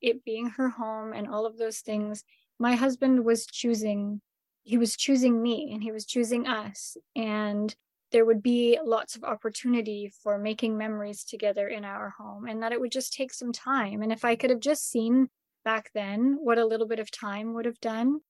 it 0.00 0.24
being 0.24 0.50
her 0.50 0.70
home 0.70 1.12
and 1.12 1.28
all 1.28 1.46
of 1.46 1.58
those 1.58 1.80
things, 1.80 2.24
my 2.58 2.74
husband 2.74 3.24
was 3.24 3.46
choosing, 3.46 4.20
he 4.62 4.78
was 4.78 4.96
choosing 4.96 5.42
me 5.42 5.70
and 5.72 5.82
he 5.82 5.92
was 5.92 6.06
choosing 6.06 6.46
us. 6.46 6.96
And 7.14 7.74
there 8.14 8.24
would 8.24 8.42
be 8.42 8.78
lots 8.82 9.16
of 9.16 9.24
opportunity 9.24 10.10
for 10.22 10.38
making 10.38 10.78
memories 10.78 11.24
together 11.24 11.68
in 11.68 11.84
our 11.84 12.14
home 12.16 12.46
and 12.46 12.62
that 12.62 12.72
it 12.72 12.80
would 12.80 12.92
just 12.92 13.12
take 13.12 13.34
some 13.34 13.52
time. 13.52 14.00
And 14.00 14.10
if 14.10 14.24
I 14.24 14.36
could 14.36 14.48
have 14.48 14.60
just 14.60 14.90
seen 14.90 15.28
back 15.66 15.90
then 15.94 16.38
what 16.40 16.56
a 16.56 16.64
little 16.64 16.86
bit 16.86 16.98
of 16.98 17.10
time 17.10 17.52
would 17.52 17.66
have 17.66 17.80
done, 17.80 18.20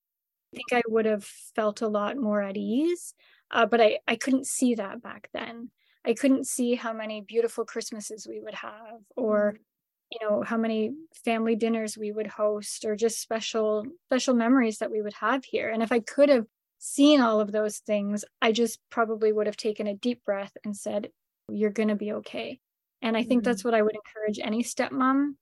I 0.52 0.56
think 0.56 0.72
I 0.72 0.82
would 0.88 1.06
have 1.06 1.24
felt 1.54 1.82
a 1.82 1.88
lot 1.88 2.16
more 2.16 2.42
at 2.42 2.56
ease 2.56 3.14
uh, 3.50 3.66
but 3.66 3.80
I, 3.80 3.98
I 4.06 4.16
couldn't 4.16 4.46
see 4.46 4.74
that 4.74 5.00
back 5.00 5.28
then. 5.32 5.70
I 6.04 6.12
couldn't 6.14 6.46
see 6.46 6.74
how 6.74 6.92
many 6.92 7.22
beautiful 7.22 7.64
Christmases 7.64 8.26
we 8.28 8.40
would 8.40 8.54
have, 8.54 9.00
or 9.16 9.54
mm-hmm. 9.54 9.62
you 10.10 10.18
know 10.22 10.42
how 10.42 10.56
many 10.56 10.92
family 11.24 11.56
dinners 11.56 11.96
we 11.96 12.12
would 12.12 12.26
host, 12.26 12.84
or 12.84 12.96
just 12.96 13.20
special 13.20 13.86
special 14.06 14.34
memories 14.34 14.78
that 14.78 14.90
we 14.90 15.00
would 15.00 15.14
have 15.14 15.44
here. 15.44 15.70
And 15.70 15.82
if 15.82 15.92
I 15.92 16.00
could 16.00 16.28
have 16.28 16.46
seen 16.84 17.20
all 17.20 17.40
of 17.40 17.50
those 17.50 17.78
things, 17.78 18.24
I 18.42 18.52
just 18.52 18.78
probably 18.90 19.32
would 19.32 19.46
have 19.46 19.56
taken 19.56 19.86
a 19.86 19.94
deep 19.94 20.22
breath 20.24 20.52
and 20.64 20.76
said, 20.76 21.10
"You're 21.48 21.70
going 21.70 21.88
to 21.88 21.94
be 21.94 22.12
okay." 22.12 22.60
And 23.00 23.16
I 23.16 23.22
think 23.22 23.42
mm-hmm. 23.42 23.50
that's 23.50 23.64
what 23.64 23.74
I 23.74 23.82
would 23.82 23.94
encourage 23.94 24.38
any 24.38 24.62
stepmom 24.62 25.34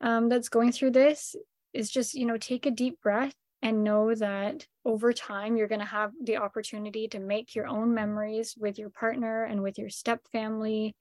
um, 0.00 0.28
that's 0.28 0.48
going 0.48 0.72
through 0.72 0.92
this 0.92 1.36
is 1.72 1.90
just 1.90 2.14
you 2.14 2.26
know 2.26 2.36
take 2.36 2.66
a 2.66 2.70
deep 2.70 3.00
breath 3.00 3.34
and 3.62 3.84
know 3.84 4.14
that 4.14 4.66
over 4.84 5.12
time 5.12 5.56
you're 5.56 5.68
going 5.68 5.80
to 5.80 5.86
have 5.86 6.12
the 6.22 6.36
opportunity 6.36 7.08
to 7.08 7.18
make 7.18 7.54
your 7.54 7.66
own 7.66 7.94
memories 7.94 8.54
with 8.58 8.78
your 8.78 8.90
partner 8.90 9.44
and 9.44 9.62
with 9.62 9.78
your 9.78 9.90
step 9.90 10.20
family 10.32 10.94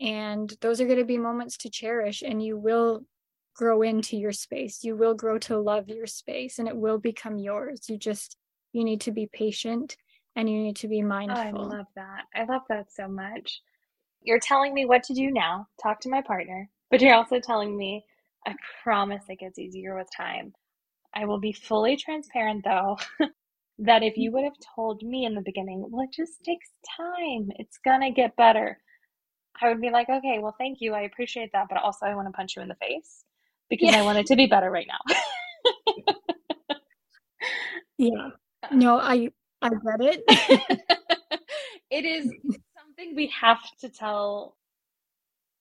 and 0.00 0.54
those 0.60 0.80
are 0.80 0.86
going 0.86 0.98
to 0.98 1.04
be 1.04 1.16
moments 1.16 1.56
to 1.56 1.70
cherish 1.70 2.22
and 2.22 2.42
you 2.42 2.58
will 2.58 3.02
grow 3.54 3.82
into 3.82 4.16
your 4.16 4.32
space 4.32 4.82
you 4.82 4.96
will 4.96 5.14
grow 5.14 5.38
to 5.38 5.58
love 5.58 5.88
your 5.88 6.06
space 6.06 6.58
and 6.58 6.68
it 6.68 6.76
will 6.76 6.98
become 6.98 7.38
yours 7.38 7.88
you 7.88 7.96
just 7.96 8.36
you 8.72 8.84
need 8.84 9.00
to 9.02 9.12
be 9.12 9.28
patient 9.32 9.96
and 10.34 10.50
you 10.50 10.62
need 10.62 10.76
to 10.76 10.88
be 10.88 11.02
mindful. 11.02 11.38
oh, 11.38 11.42
i 11.42 11.50
love 11.50 11.86
that. 11.96 12.24
I 12.34 12.44
love 12.44 12.62
that 12.68 12.92
so 12.92 13.08
much. 13.08 13.62
You're 14.22 14.40
telling 14.40 14.74
me 14.74 14.84
what 14.84 15.04
to 15.04 15.14
do 15.14 15.30
now. 15.30 15.66
Talk 15.82 16.00
to 16.00 16.10
my 16.10 16.20
partner 16.20 16.68
but 16.90 17.00
you're 17.00 17.14
also 17.14 17.40
telling 17.40 17.76
me 17.76 18.04
i 18.46 18.54
promise 18.82 19.24
it 19.28 19.40
gets 19.40 19.58
easier 19.58 19.96
with 19.96 20.08
time. 20.16 20.52
I 21.14 21.24
will 21.24 21.40
be 21.40 21.52
fully 21.52 21.96
transparent 21.96 22.64
though 22.64 22.98
that 23.78 24.02
if 24.02 24.16
you 24.16 24.32
would 24.32 24.44
have 24.44 24.56
told 24.74 25.02
me 25.02 25.24
in 25.24 25.34
the 25.34 25.40
beginning, 25.40 25.84
well, 25.88 26.04
it 26.04 26.14
just 26.14 26.42
takes 26.44 26.68
time, 26.96 27.50
it's 27.56 27.78
gonna 27.84 28.12
get 28.12 28.36
better, 28.36 28.78
I 29.60 29.68
would 29.68 29.80
be 29.80 29.90
like, 29.90 30.08
okay, 30.08 30.38
well, 30.40 30.54
thank 30.58 30.78
you, 30.80 30.92
I 30.92 31.02
appreciate 31.02 31.50
that, 31.52 31.66
but 31.68 31.82
also 31.82 32.06
I 32.06 32.14
want 32.14 32.28
to 32.28 32.32
punch 32.32 32.56
you 32.56 32.62
in 32.62 32.68
the 32.68 32.74
face 32.76 33.24
because 33.70 33.92
yeah. 33.92 33.98
I 33.98 34.02
want 34.02 34.18
it 34.18 34.26
to 34.26 34.36
be 34.36 34.46
better 34.46 34.70
right 34.70 34.86
now. 34.86 35.14
yeah. 37.98 38.28
No, 38.72 38.98
I 38.98 39.30
I 39.62 39.70
get 39.70 40.00
it. 40.00 40.24
it 41.90 42.04
is 42.04 42.32
something 42.78 43.14
we 43.16 43.28
have 43.28 43.60
to 43.80 43.88
tell 43.88 44.56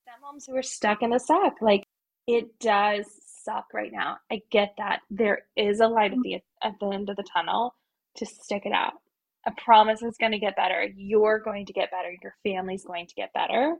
that 0.06 0.15
moms 0.22 0.46
who 0.46 0.56
are 0.56 0.63
stuck 0.63 1.02
in 1.02 1.12
the 1.12 1.20
suck. 1.20 1.56
Like 1.62 1.84
it 2.28 2.60
does 2.60 3.06
suck 3.44 3.65
right 3.74 3.91
now. 3.91 4.18
I 4.32 4.41
get 4.52 4.74
that. 4.78 5.02
There 5.10 5.44
is 5.56 5.80
a 5.80 5.88
light 5.88 6.12
at 6.12 6.20
the 6.24 6.41
at 6.63 6.74
the 6.80 6.88
end 6.88 7.10
of 7.10 7.15
the 7.15 7.26
tunnel. 7.32 7.76
Just 8.18 8.44
stick 8.44 8.63
it 8.65 8.74
out. 8.74 8.94
I 9.46 9.52
promise 9.58 10.02
it's 10.02 10.18
going 10.18 10.32
to 10.32 10.39
get 10.39 10.56
better. 10.56 10.88
You're 10.96 11.39
going 11.39 11.65
to 11.68 11.74
get 11.74 11.91
better. 11.91 12.15
Your 12.22 12.36
family's 12.44 12.84
going 12.84 13.08
to 13.08 13.15
get 13.15 13.32
better. 13.34 13.76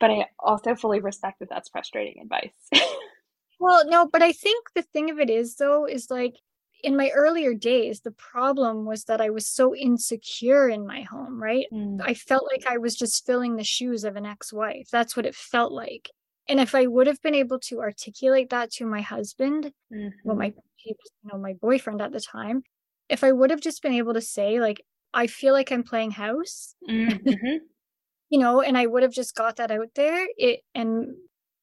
But 0.00 0.10
I 0.10 0.26
also 0.40 0.74
fully 0.74 1.00
respect 1.00 1.38
that 1.40 1.48
that's 1.48 1.68
frustrating 1.68 2.20
advice. 2.22 2.52
well, 3.60 3.88
no, 3.88 4.08
but 4.12 4.22
I 4.22 4.32
think 4.32 4.66
the 4.74 4.82
thing 4.82 5.10
of 5.10 5.18
it 5.20 5.30
is, 5.30 5.56
though, 5.56 5.86
is 5.86 6.10
like 6.10 6.34
in 6.82 6.96
my 6.96 7.10
earlier 7.10 7.54
days, 7.54 8.00
the 8.00 8.12
problem 8.12 8.84
was 8.84 9.04
that 9.04 9.20
I 9.20 9.30
was 9.30 9.46
so 9.46 9.74
insecure 9.74 10.68
in 10.68 10.86
my 10.86 11.02
home, 11.02 11.42
right? 11.42 11.66
Mm. 11.72 12.00
I 12.04 12.14
felt 12.14 12.48
like 12.50 12.66
I 12.66 12.78
was 12.78 12.94
just 12.94 13.26
filling 13.26 13.56
the 13.56 13.64
shoes 13.64 14.04
of 14.04 14.16
an 14.16 14.26
ex 14.26 14.52
wife. 14.52 14.88
That's 14.90 15.16
what 15.16 15.26
it 15.26 15.34
felt 15.34 15.72
like. 15.72 16.10
And 16.48 16.60
if 16.60 16.74
I 16.74 16.86
would 16.86 17.06
have 17.06 17.20
been 17.20 17.34
able 17.34 17.58
to 17.60 17.80
articulate 17.80 18.50
that 18.50 18.70
to 18.72 18.86
my 18.86 19.02
husband, 19.02 19.72
mm-hmm. 19.92 20.08
well, 20.24 20.36
my 20.36 20.52
you 20.84 20.94
know, 21.24 21.38
my 21.38 21.54
boyfriend 21.54 22.00
at 22.00 22.12
the 22.12 22.20
time, 22.20 22.62
if 23.08 23.24
I 23.24 23.32
would 23.32 23.50
have 23.50 23.60
just 23.60 23.82
been 23.82 23.92
able 23.92 24.14
to 24.14 24.20
say, 24.20 24.60
like, 24.60 24.80
I 25.12 25.26
feel 25.26 25.52
like 25.52 25.72
I'm 25.72 25.82
playing 25.82 26.12
house, 26.12 26.74
mm-hmm. 26.88 27.28
you 28.30 28.38
know, 28.38 28.62
and 28.62 28.78
I 28.78 28.86
would 28.86 29.02
have 29.02 29.12
just 29.12 29.34
got 29.34 29.56
that 29.56 29.70
out 29.70 29.88
there. 29.94 30.26
It 30.36 30.60
and 30.74 31.14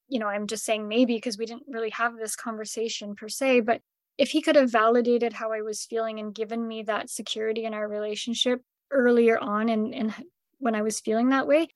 you 0.08 0.20
know, 0.20 0.28
I'm 0.28 0.46
just 0.46 0.66
saying 0.66 0.88
maybe 0.88 1.16
because 1.16 1.38
we 1.38 1.46
didn't 1.46 1.64
really 1.68 1.90
have 1.92 2.18
this 2.18 2.36
conversation 2.36 3.16
per 3.16 3.30
se, 3.30 3.62
but 3.62 3.82
if 4.18 4.30
he 4.30 4.42
could 4.42 4.56
have 4.56 4.72
validated 4.72 5.34
how 5.34 5.52
I 5.52 5.62
was 5.62 5.86
feeling 5.86 6.20
and 6.20 6.34
given 6.34 6.68
me 6.68 6.84
that 6.84 7.10
security 7.10 7.66
in 7.66 7.74
our 7.74 7.88
relationship 7.88 8.62
earlier 8.92 9.38
on 9.38 9.70
and, 9.70 9.94
and 9.94 10.14
when 10.60 10.76
I 10.76 10.82
was 10.82 11.00
feeling 11.00 11.30
that 11.30 11.48
way, 11.48 11.68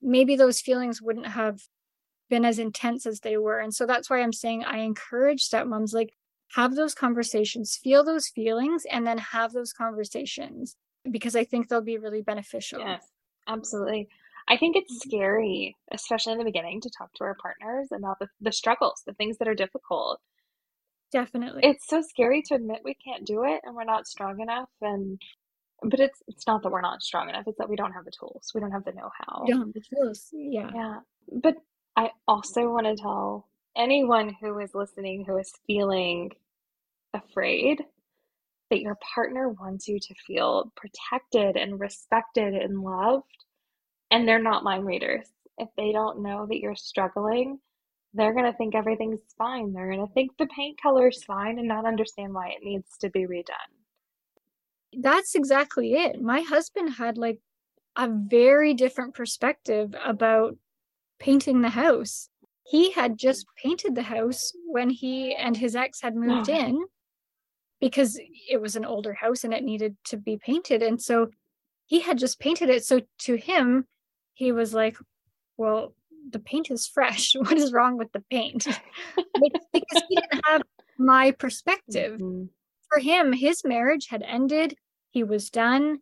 maybe 0.00 0.36
those 0.36 0.60
feelings 0.60 1.02
wouldn't 1.02 1.26
have 1.26 1.60
been 2.30 2.44
as 2.44 2.58
intense 2.58 3.04
as 3.04 3.20
they 3.20 3.36
were. 3.36 3.58
And 3.58 3.74
so 3.74 3.84
that's 3.84 4.08
why 4.08 4.22
I'm 4.22 4.32
saying 4.32 4.64
I 4.64 4.78
encourage 4.78 5.48
stepmoms 5.48 5.92
like 5.92 6.14
have 6.54 6.74
those 6.76 6.94
conversations, 6.94 7.78
feel 7.82 8.04
those 8.04 8.28
feelings, 8.28 8.84
and 8.90 9.06
then 9.06 9.18
have 9.18 9.52
those 9.52 9.72
conversations 9.72 10.76
because 11.10 11.34
I 11.34 11.44
think 11.44 11.68
they'll 11.68 11.80
be 11.80 11.98
really 11.98 12.22
beneficial. 12.22 12.80
Yes, 12.80 13.06
absolutely. 13.48 14.08
I 14.48 14.56
think 14.56 14.76
it's 14.76 15.00
scary, 15.00 15.76
especially 15.90 16.32
in 16.32 16.38
the 16.38 16.44
beginning, 16.44 16.80
to 16.82 16.90
talk 16.90 17.12
to 17.14 17.24
our 17.24 17.36
partners 17.40 17.88
about 17.92 18.18
the, 18.18 18.28
the 18.40 18.52
struggles, 18.52 19.02
the 19.06 19.14
things 19.14 19.38
that 19.38 19.48
are 19.48 19.54
difficult. 19.54 20.20
Definitely. 21.12 21.60
It's 21.64 21.86
so 21.86 22.02
scary 22.02 22.42
to 22.46 22.54
admit 22.54 22.80
we 22.84 22.94
can't 22.94 23.26
do 23.26 23.44
it 23.44 23.60
and 23.64 23.76
we're 23.76 23.84
not 23.84 24.06
strong 24.06 24.40
enough 24.40 24.70
and 24.80 25.20
but 25.82 26.00
it's 26.00 26.22
it's 26.28 26.46
not 26.46 26.62
that 26.62 26.70
we're 26.70 26.80
not 26.80 27.02
strong 27.02 27.28
enough, 27.28 27.44
it's 27.46 27.58
that 27.58 27.68
we 27.68 27.76
don't 27.76 27.92
have 27.92 28.04
the 28.04 28.12
tools. 28.12 28.52
We 28.54 28.60
don't 28.60 28.70
have 28.70 28.84
the 28.84 28.92
know-how. 28.92 29.42
We 29.44 29.52
don't 29.52 29.66
have 29.66 29.74
the 29.74 29.82
tools. 29.96 30.28
Yeah. 30.32 30.70
Yeah. 30.74 31.00
But 31.42 31.56
I 31.96 32.10
also 32.26 32.70
want 32.70 32.86
to 32.86 32.96
tell 32.96 33.48
anyone 33.76 34.34
who 34.40 34.58
is 34.58 34.74
listening 34.74 35.24
who 35.26 35.38
is 35.38 35.52
feeling 35.66 36.30
afraid 37.14 37.82
that 38.70 38.80
your 38.80 38.96
partner 39.14 39.50
wants 39.50 39.88
you 39.88 39.98
to 39.98 40.14
feel 40.26 40.72
protected 40.76 41.56
and 41.56 41.78
respected 41.78 42.54
and 42.54 42.80
loved 42.80 43.24
and 44.10 44.26
they're 44.26 44.38
not 44.38 44.64
mind 44.64 44.86
readers. 44.86 45.26
If 45.58 45.68
they 45.76 45.92
don't 45.92 46.22
know 46.22 46.46
that 46.46 46.58
you're 46.58 46.76
struggling, 46.76 47.58
they're 48.14 48.34
going 48.34 48.50
to 48.50 48.56
think 48.56 48.74
everything's 48.74 49.20
fine. 49.38 49.72
They're 49.72 49.90
going 49.90 50.06
to 50.06 50.12
think 50.12 50.32
the 50.38 50.46
paint 50.46 50.80
color 50.80 51.08
is 51.08 51.24
fine 51.24 51.58
and 51.58 51.68
not 51.68 51.86
understand 51.86 52.34
why 52.34 52.48
it 52.48 52.62
needs 52.62 52.98
to 52.98 53.10
be 53.10 53.20
redone. 53.20 53.72
That's 54.92 55.34
exactly 55.34 55.94
it. 55.94 56.20
My 56.20 56.40
husband 56.40 56.94
had 56.94 57.16
like 57.16 57.38
a 57.96 58.08
very 58.10 58.74
different 58.74 59.14
perspective 59.14 59.94
about 60.04 60.56
painting 61.18 61.62
the 61.62 61.70
house. 61.70 62.28
He 62.64 62.92
had 62.92 63.18
just 63.18 63.46
painted 63.62 63.94
the 63.94 64.02
house 64.02 64.52
when 64.66 64.90
he 64.90 65.34
and 65.34 65.56
his 65.56 65.74
ex 65.74 66.00
had 66.02 66.14
moved 66.14 66.48
in 66.50 66.84
because 67.80 68.20
it 68.48 68.60
was 68.60 68.76
an 68.76 68.84
older 68.84 69.14
house 69.14 69.44
and 69.44 69.54
it 69.54 69.64
needed 69.64 69.96
to 70.04 70.16
be 70.16 70.36
painted. 70.36 70.82
And 70.82 71.00
so 71.00 71.30
he 71.86 72.00
had 72.00 72.18
just 72.18 72.38
painted 72.38 72.68
it. 72.68 72.84
So 72.84 73.00
to 73.20 73.36
him, 73.36 73.86
he 74.34 74.52
was 74.52 74.74
like, 74.74 74.96
Well, 75.56 75.94
the 76.30 76.38
paint 76.38 76.70
is 76.70 76.86
fresh. 76.86 77.34
What 77.38 77.58
is 77.58 77.72
wrong 77.72 77.96
with 77.96 78.12
the 78.12 78.24
paint? 78.30 78.66
because 79.72 80.02
he 80.08 80.16
didn't 80.16 80.44
have 80.46 80.62
my 80.98 81.32
perspective. 81.32 82.18
Mm-hmm. 82.20 82.44
For 82.88 83.00
him, 83.00 83.32
his 83.32 83.64
marriage 83.64 84.08
had 84.08 84.22
ended. 84.22 84.76
He 85.10 85.24
was 85.24 85.50
done. 85.50 85.98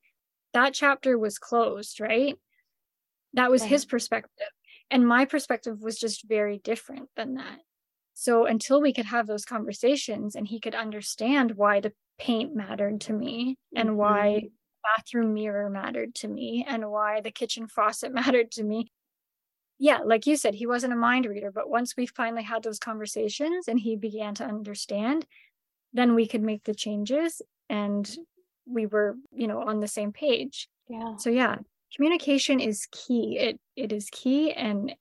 That 0.52 0.74
chapter 0.74 1.18
was 1.18 1.38
closed, 1.38 2.00
right? 2.00 2.37
That 3.35 3.50
was 3.50 3.62
his 3.62 3.85
perspective. 3.85 4.48
And 4.90 5.06
my 5.06 5.24
perspective 5.24 5.80
was 5.80 5.98
just 5.98 6.28
very 6.28 6.59
different 6.59 7.09
than 7.16 7.35
that. 7.35 7.61
So 8.14 8.44
until 8.44 8.83
we 8.83 8.92
could 8.92 9.06
have 9.06 9.26
those 9.26 9.44
conversations 9.44 10.35
and 10.35 10.46
he 10.46 10.61
could 10.61 10.74
understand 10.74 11.52
why 11.52 11.80
the 11.80 11.92
paint 12.18 12.54
mattered 12.54 13.00
to 13.02 13.12
me 13.12 13.56
and 13.74 13.90
mm-hmm. 13.90 13.98
why 13.98 14.42
bathroom 14.96 15.35
mirror 15.35 15.70
mattered 15.70 16.14
to 16.16 16.28
me 16.28 16.64
and 16.68 16.90
why 16.90 17.20
the 17.20 17.30
kitchen 17.30 17.66
faucet 17.66 18.12
mattered 18.20 18.50
to 18.52 18.64
me 18.64 18.90
yeah, 19.83 20.01
like 20.05 20.27
you 20.27 20.37
said, 20.37 20.55
he 20.55 20.66
wasn't 20.66 20.93
a 20.93 20.97
mind 20.97 21.25
reader, 21.25 21.51
but 21.51 21.71
once 21.71 21.97
we 21.97 22.05
finally 22.05 22.43
had 22.43 22.62
those 22.62 22.79
conversations 22.79 23.66
and 23.66 23.81
he 23.81 23.97
began 23.97 24.35
to 24.35 24.45
understand, 24.45 25.25
then 25.95 26.14
we 26.14 26.29
could 26.29 26.43
make 26.43 26.64
the 26.64 26.75
changes 26.75 27.40
and 27.71 28.14
we 28.66 28.85
were, 28.85 29.16
you 29.33 29.49
know, 29.49 29.62
on 29.62 29.81
the 29.81 29.88
same 29.88 30.12
page. 30.12 30.69
Yeah. 30.90 31.16
So 31.16 31.31
yeah, 31.31 31.57
communication 31.97 32.61
is 32.61 32.87
key. 32.93 33.38
It 33.38 33.59
it 33.75 33.90
is 33.90 34.11
key 34.12 34.53
and 34.53 34.95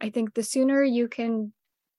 I 0.00 0.10
think 0.10 0.34
the 0.34 0.44
sooner 0.44 0.84
you 0.84 1.08
can 1.08 1.52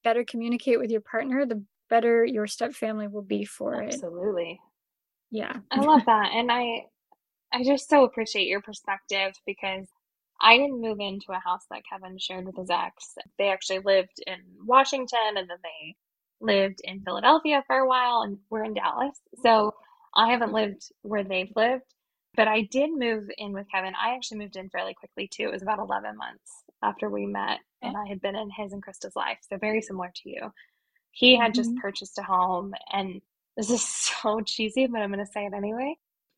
better 0.05 0.23
communicate 0.23 0.79
with 0.79 0.91
your 0.91 1.01
partner, 1.01 1.45
the 1.45 1.65
better 1.89 2.23
your 2.23 2.47
step 2.47 2.73
family 2.73 3.09
will 3.09 3.23
be 3.23 3.43
for 3.43 3.73
Absolutely. 3.73 3.89
it. 3.89 3.93
Absolutely. 3.93 4.59
Yeah. 5.31 5.57
I 5.69 5.81
love 5.81 6.01
that. 6.05 6.31
And 6.33 6.49
I 6.49 6.85
I 7.51 7.65
just 7.65 7.89
so 7.89 8.05
appreciate 8.05 8.47
your 8.47 8.61
perspective 8.61 9.33
because 9.45 9.85
I 10.41 10.57
didn't 10.57 10.81
move 10.81 10.99
into 10.99 11.31
a 11.31 11.39
house 11.39 11.65
that 11.71 11.83
Kevin 11.89 12.17
shared 12.17 12.45
with 12.45 12.57
his 12.57 12.69
ex. 12.69 13.15
They 13.37 13.49
actually 13.49 13.79
lived 13.79 14.21
in 14.27 14.37
Washington 14.63 15.37
and 15.37 15.49
then 15.49 15.57
they 15.63 15.95
lived 16.41 16.81
in 16.83 17.01
Philadelphia 17.01 17.63
for 17.67 17.77
a 17.77 17.87
while 17.87 18.21
and 18.21 18.37
we're 18.49 18.63
in 18.63 18.73
Dallas. 18.73 19.17
So 19.41 19.73
I 20.13 20.31
haven't 20.31 20.53
lived 20.53 20.91
where 21.01 21.23
they've 21.23 21.51
lived, 21.55 21.93
but 22.35 22.47
I 22.47 22.61
did 22.63 22.89
move 22.91 23.29
in 23.37 23.53
with 23.53 23.69
Kevin. 23.71 23.93
I 23.95 24.15
actually 24.15 24.39
moved 24.39 24.55
in 24.55 24.69
fairly 24.69 24.93
quickly 24.93 25.27
too. 25.27 25.47
It 25.47 25.53
was 25.53 25.61
about 25.61 25.79
11 25.79 26.17
months 26.17 26.63
after 26.83 27.09
we 27.09 27.25
met 27.25 27.59
and 27.81 27.95
I 27.95 28.07
had 28.07 28.21
been 28.21 28.35
in 28.35 28.49
his 28.49 28.73
and 28.73 28.83
Krista's 28.83 29.15
life. 29.15 29.37
So 29.49 29.57
very 29.57 29.81
similar 29.81 30.11
to 30.15 30.29
you. 30.29 30.51
He 31.11 31.37
had 31.37 31.53
mm-hmm. 31.53 31.53
just 31.53 31.75
purchased 31.77 32.17
a 32.19 32.23
home 32.23 32.73
and 32.91 33.21
this 33.55 33.69
is 33.69 33.85
so 34.21 34.41
cheesy, 34.41 34.87
but 34.87 35.01
I'm 35.01 35.11
going 35.11 35.25
to 35.25 35.31
say 35.31 35.45
it 35.45 35.53
anyway. 35.53 35.95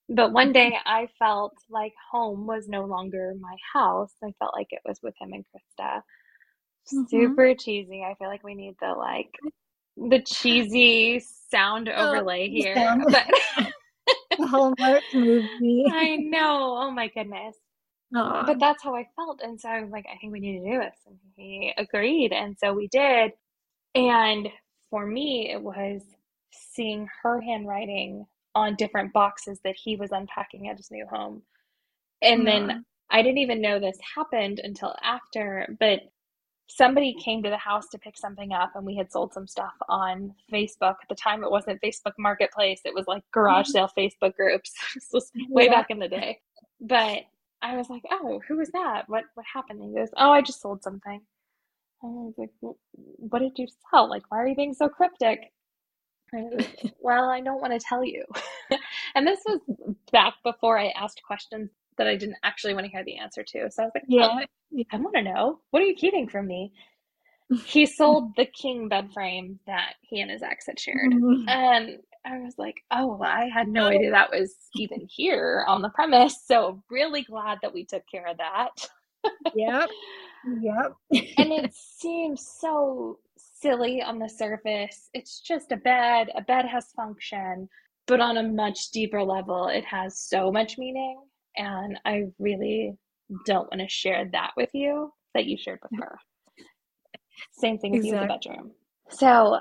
But 0.10 0.32
one 0.32 0.54
day 0.54 0.78
I 0.86 1.10
felt 1.20 1.54
like 1.70 1.94
home 2.12 2.48
was 2.48 2.68
no 2.68 2.86
longer 2.86 3.34
my 3.40 3.56
house. 3.74 4.14
I 4.24 4.34
felt 4.40 4.56
like 4.56 4.68
it 4.72 4.82
was 4.86 5.00
with 5.04 5.14
him 5.20 5.34
and 5.34 5.44
Krista. 5.46 6.02
Mm-hmm. 6.94 7.04
Super 7.10 7.56
cheesy. 7.56 8.04
I 8.04 8.16
feel 8.16 8.30
like 8.30 8.44
we 8.44 8.56
need 8.56 8.76
the 8.80 8.94
like 8.94 9.32
the 9.98 10.22
cheesy 10.22 11.22
sound 11.50 11.90
oh, 11.90 12.10
overlay 12.10 12.50
here. 12.50 12.76
Sound. 12.76 13.06
But 13.10 13.28
Hallmark 14.48 15.04
movie. 15.14 15.86
I 15.92 16.16
know. 16.18 16.78
Oh 16.80 16.92
my 16.92 17.10
goodness. 17.10 17.56
Aww. 18.16 18.46
But 18.46 18.60
that's 18.60 18.82
how 18.84 18.96
I 18.96 19.06
felt. 19.16 19.42
And 19.44 19.60
so 19.60 19.68
I 19.68 19.82
was 19.82 19.92
like, 19.92 20.06
I 20.12 20.18
think 20.18 20.32
we 20.32 20.40
need 20.40 20.60
to 20.60 20.72
do 20.72 20.80
this. 20.80 20.96
And 21.06 21.18
he 21.36 21.74
agreed. 21.78 22.32
And 22.32 22.56
so 22.58 22.74
we 22.74 22.88
did. 22.88 23.34
And 23.96 24.48
for 24.90 25.06
me, 25.06 25.52
it 25.52 25.62
was 25.62 26.02
seeing 26.52 27.10
her 27.24 27.42
handwriting 27.42 28.26
on 28.58 28.76
different 28.76 29.14
boxes 29.14 29.60
that 29.64 29.76
he 29.76 29.96
was 29.96 30.12
unpacking 30.12 30.68
at 30.68 30.78
his 30.78 30.90
new 30.90 31.06
home. 31.06 31.44
And 32.24 32.44
yeah. 32.44 32.52
then 32.52 32.86
I 33.12 33.22
didn't 33.22 33.38
even 33.38 33.62
know 33.62 33.80
this 33.80 34.00
happened 34.16 34.60
until 34.64 34.96
after, 35.04 35.76
but 35.80 36.00
somebody 36.68 37.16
came 37.24 37.44
to 37.44 37.52
the 37.52 37.58
house 37.58 37.88
to 37.90 38.00
pick 38.00 38.18
something 38.18 38.54
up 38.54 38.72
and 38.76 38.84
we 38.84 38.96
had 38.96 39.12
sold 39.12 39.32
some 39.32 39.46
stuff 39.46 39.76
on 39.88 40.34
Facebook. 40.52 40.96
At 41.02 41.08
the 41.08 41.16
time 41.16 41.44
it 41.44 41.52
wasn't 41.52 41.80
Facebook 41.82 42.14
Marketplace, 42.18 42.82
it 42.84 42.96
was 42.96 43.06
like 43.08 43.22
garage 43.32 43.68
mm-hmm. 43.68 43.74
sale 43.74 43.92
Facebook 43.96 44.36
groups. 44.36 44.74
this 44.96 45.08
was 45.14 45.32
way 45.50 45.66
yeah. 45.66 45.72
back 45.72 45.92
in 45.92 46.00
the 46.00 46.08
day. 46.08 46.40
But 46.82 47.26
I 47.62 47.78
was 47.78 47.90
like, 47.90 48.04
"Oh, 48.12 48.42
who 48.48 48.58
was 48.58 48.70
that? 48.70 49.04
What 49.08 49.26
what 49.36 49.46
happened?" 49.52 49.82
And 49.82 49.90
he 49.90 49.96
goes, 49.96 50.10
"Oh, 50.18 50.32
I 50.32 50.42
just 50.42 50.62
sold 50.62 50.84
something." 50.84 51.22
And 52.04 52.20
I 52.20 52.24
was 52.24 52.36
like, 52.38 52.52
"What 53.18 53.40
did 53.40 53.58
you 53.58 53.68
sell? 53.90 54.08
Like, 54.08 54.24
why 54.30 54.38
are 54.40 54.48
you 54.48 54.56
being 54.56 54.76
so 54.76 54.88
cryptic?" 54.88 55.52
well, 57.00 57.30
I 57.30 57.42
don't 57.42 57.62
want 57.62 57.74
to 57.74 57.80
tell 57.80 58.04
you. 58.04 58.24
and 59.16 59.26
this 59.26 59.40
was 59.46 59.60
back 60.12 60.36
before 60.44 60.78
I 60.78 60.88
asked 60.90 61.22
questions 61.26 61.70
that 61.98 62.08
I 62.08 62.16
didn't 62.16 62.38
actually 62.44 62.74
want 62.74 62.86
to 62.86 62.92
hear 62.92 63.04
the 63.04 63.18
answer 63.18 63.44
to. 63.44 63.72
So 63.72 63.84
I 63.84 63.86
was 63.86 63.92
like, 63.96 64.04
yeah, 64.08 64.28
oh, 64.32 64.86
I 64.92 64.98
want 64.98 65.16
to 65.16 65.24
know. 65.24 65.60
What 65.72 65.82
are 65.82 65.86
you 65.86 65.96
keeping 65.96 66.28
from 66.28 66.48
me? 66.48 66.72
he 67.66 67.86
sold 67.86 68.36
the 68.36 68.46
king 68.46 68.90
bed 68.90 69.10
frame 69.14 69.60
that 69.68 69.94
he 70.02 70.22
and 70.22 70.30
his 70.30 70.44
ex 70.44 70.66
had 70.68 70.80
shared. 70.80 71.14
Mm-hmm. 71.14 71.48
And 71.48 72.00
I 72.26 72.40
was 72.40 72.56
like, 72.58 72.76
oh, 72.92 73.22
I 73.24 73.50
had 73.54 73.68
no 73.68 73.88
idea 73.88 74.12
that 74.12 74.32
was 74.32 74.54
even 74.76 75.08
here 75.10 75.64
on 75.68 75.82
the 75.82 75.90
premise. 75.90 76.36
So, 76.46 76.84
really 76.90 77.24
glad 77.24 77.60
that 77.62 77.74
we 77.74 77.86
took 77.86 78.04
care 78.12 78.28
of 78.28 78.38
that. 78.38 78.70
yep. 79.56 79.90
Yep. 80.62 80.94
and 81.38 81.52
it 81.52 81.74
seems 81.74 82.46
so 82.60 83.20
silly 83.62 84.02
on 84.02 84.20
the 84.20 84.30
surface. 84.30 85.10
It's 85.14 85.40
just 85.40 85.72
a 85.72 85.78
bed. 85.78 86.30
A 86.36 86.42
bed 86.42 86.66
has 86.66 86.92
function, 86.96 87.70
but 88.06 88.20
on 88.20 88.38
a 88.38 88.44
much 88.44 88.92
deeper 88.92 89.24
level, 89.24 89.68
it 89.68 89.86
has 89.86 90.20
so 90.20 90.52
much 90.52 90.78
meaning. 90.78 91.22
And 91.56 92.00
I 92.06 92.26
really 92.40 92.94
don't 93.46 93.70
want 93.72 93.82
to 93.82 93.90
share 93.90 94.30
that 94.32 94.52
with 94.56 94.70
you 94.74 95.12
that 95.34 95.46
you 95.46 95.58
shared 95.58 95.80
with 95.82 96.00
her. 96.00 96.18
Same 97.52 97.78
thing 97.78 97.92
with 97.92 98.06
you 98.06 98.16
in 98.16 98.22
the 98.22 98.28
bedroom. 98.28 98.72
So 99.10 99.60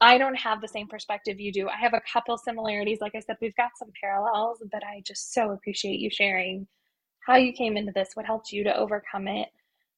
I 0.00 0.18
don't 0.18 0.36
have 0.36 0.60
the 0.60 0.68
same 0.68 0.88
perspective 0.88 1.40
you 1.40 1.52
do. 1.52 1.68
I 1.68 1.76
have 1.76 1.94
a 1.94 2.02
couple 2.12 2.36
similarities. 2.36 2.98
Like 3.00 3.14
I 3.14 3.20
said, 3.20 3.36
we've 3.40 3.56
got 3.56 3.70
some 3.78 3.90
parallels, 4.02 4.62
but 4.70 4.82
I 4.84 5.02
just 5.06 5.32
so 5.32 5.52
appreciate 5.52 6.00
you 6.00 6.10
sharing 6.10 6.66
how 7.26 7.36
you 7.36 7.52
came 7.52 7.76
into 7.76 7.92
this, 7.92 8.10
what 8.14 8.26
helped 8.26 8.52
you 8.52 8.64
to 8.64 8.76
overcome 8.76 9.28
it. 9.28 9.48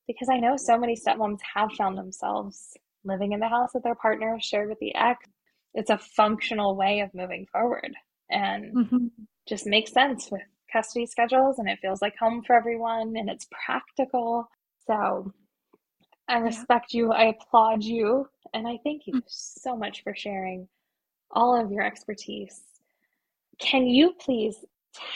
Because 0.07 0.29
I 0.29 0.39
know 0.39 0.57
so 0.57 0.79
many 0.79 0.95
stepmoms 0.97 1.39
have 1.55 1.73
found 1.73 1.99
themselves 1.99 2.77
living 3.07 3.33
in 3.33 3.41
the 3.41 3.49
house 3.49 3.71
that 3.75 3.83
their 3.83 3.95
partner, 3.95 4.39
shared 4.41 4.69
with 4.69 4.79
the 4.81 4.95
ex. 4.95 5.27
It's 5.75 5.91
a 5.91 5.99
functional 5.99 6.77
way 6.77 7.01
of 7.01 7.15
moving 7.15 7.47
forward 7.53 7.95
and 8.31 8.75
mm-hmm. 8.75 9.07
just 9.47 9.67
makes 9.67 9.93
sense 9.93 10.31
with 10.31 10.43
custody 10.73 11.07
schedules 11.07 11.59
and 11.59 11.69
it 11.69 11.79
feels 11.81 12.03
like 12.03 12.17
home 12.17 12.43
for 12.43 12.57
everyone 12.57 13.15
and 13.17 13.29
it's 13.29 13.47
practical. 13.67 14.49
So 14.87 15.33
I 16.29 16.39
respect 16.39 16.93
yeah. 16.93 16.99
you. 16.99 17.13
I 17.13 17.25
applaud 17.25 17.83
you. 17.83 18.29
And 18.55 18.67
I 18.67 18.79
thank 18.85 19.07
you 19.07 19.15
mm. 19.15 19.23
so 19.27 19.77
much 19.77 20.03
for 20.03 20.15
sharing 20.15 20.69
all 21.31 21.61
of 21.61 21.71
your 21.71 21.85
expertise. 21.85 22.63
Can 23.59 23.87
you 23.87 24.15
please 24.19 24.57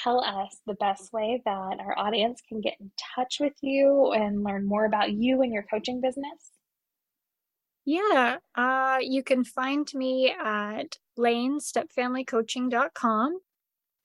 tell 0.02 0.22
us 0.22 0.58
the 0.66 0.74
best 0.74 1.12
way 1.12 1.40
that 1.44 1.80
our 1.80 1.98
audience 1.98 2.42
can 2.46 2.60
get 2.60 2.74
in 2.80 2.90
touch 3.16 3.38
with 3.40 3.54
you 3.62 4.12
and 4.12 4.44
learn 4.44 4.66
more 4.66 4.84
about 4.84 5.12
you 5.12 5.42
and 5.42 5.52
your 5.52 5.64
coaching 5.70 6.00
business? 6.00 6.52
Yeah, 7.84 8.38
uh, 8.54 8.98
you 9.00 9.22
can 9.22 9.44
find 9.44 9.86
me 9.94 10.30
at 10.30 10.96
lanestepfamilycoaching.com 11.18 13.40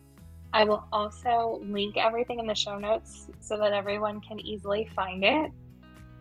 I 0.52 0.64
will 0.64 0.86
also 0.92 1.60
link 1.64 1.96
everything 1.96 2.38
in 2.38 2.46
the 2.46 2.54
show 2.54 2.78
notes 2.78 3.28
so 3.40 3.56
that 3.56 3.72
everyone 3.72 4.20
can 4.20 4.38
easily 4.40 4.88
find 4.94 5.24
it. 5.24 5.50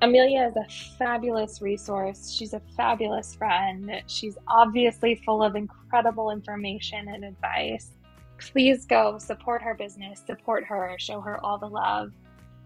Amelia 0.02 0.46
is 0.48 0.56
a 0.56 0.66
fabulous 0.98 1.62
resource. 1.62 2.32
She's 2.32 2.54
a 2.54 2.62
fabulous 2.76 3.36
friend. 3.36 4.02
She's 4.08 4.38
obviously 4.48 5.16
full 5.16 5.44
of 5.44 5.56
incredible 5.56 6.32
information 6.32 7.10
and 7.10 7.24
advice. 7.24 7.92
Please 8.40 8.86
go 8.86 9.20
support 9.20 9.62
her 9.62 9.76
business, 9.76 10.24
support 10.26 10.64
her, 10.66 10.96
show 10.98 11.22
her 11.22 11.44
all 11.46 11.60
the 11.60 11.68
love. 11.68 12.12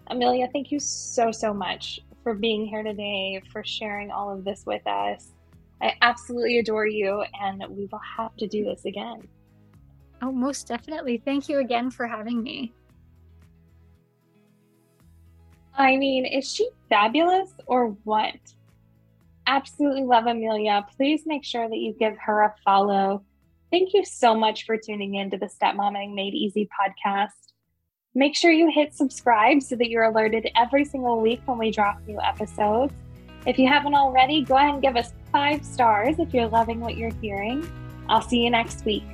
Amelia, 0.06 0.48
thank 0.52 0.70
you 0.70 0.78
so, 0.78 1.30
so 1.30 1.52
much 1.52 2.00
for 2.22 2.32
being 2.32 2.66
here 2.66 2.82
today, 2.82 3.42
for 3.52 3.62
sharing 3.64 4.10
all 4.10 4.32
of 4.32 4.44
this 4.44 4.64
with 4.64 4.86
us. 4.86 5.32
I 5.82 5.92
absolutely 6.00 6.58
adore 6.58 6.86
you, 6.86 7.22
and 7.42 7.62
we 7.68 7.86
will 7.86 8.00
have 8.16 8.34
to 8.36 8.46
do 8.46 8.64
this 8.64 8.86
again. 8.86 9.28
Oh, 10.26 10.32
most 10.32 10.66
definitely. 10.66 11.22
Thank 11.24 11.48
you 11.48 11.60
again 11.60 11.88
for 11.88 12.04
having 12.04 12.42
me. 12.42 12.72
I 15.78 15.96
mean, 15.96 16.26
is 16.26 16.52
she 16.52 16.68
fabulous 16.88 17.50
or 17.66 17.90
what? 18.02 18.34
Absolutely 19.46 20.02
love 20.02 20.26
Amelia. 20.26 20.84
Please 20.96 21.22
make 21.26 21.44
sure 21.44 21.68
that 21.68 21.76
you 21.76 21.92
give 21.92 22.16
her 22.18 22.42
a 22.42 22.54
follow. 22.64 23.22
Thank 23.70 23.94
you 23.94 24.04
so 24.04 24.34
much 24.34 24.66
for 24.66 24.76
tuning 24.76 25.14
in 25.14 25.30
to 25.30 25.38
the 25.38 25.48
Stepmomming 25.48 26.12
Made 26.12 26.34
Easy 26.34 26.68
podcast. 26.68 27.52
Make 28.16 28.34
sure 28.34 28.50
you 28.50 28.68
hit 28.68 28.92
subscribe 28.92 29.62
so 29.62 29.76
that 29.76 29.90
you're 29.90 30.04
alerted 30.04 30.48
every 30.56 30.84
single 30.84 31.20
week 31.20 31.40
when 31.44 31.58
we 31.58 31.70
drop 31.70 32.00
new 32.04 32.20
episodes. 32.20 32.92
If 33.46 33.60
you 33.60 33.68
haven't 33.68 33.94
already, 33.94 34.42
go 34.42 34.56
ahead 34.56 34.74
and 34.74 34.82
give 34.82 34.96
us 34.96 35.12
five 35.30 35.64
stars 35.64 36.18
if 36.18 36.34
you're 36.34 36.48
loving 36.48 36.80
what 36.80 36.96
you're 36.96 37.14
hearing. 37.20 37.64
I'll 38.08 38.22
see 38.22 38.42
you 38.42 38.50
next 38.50 38.84
week. 38.84 39.04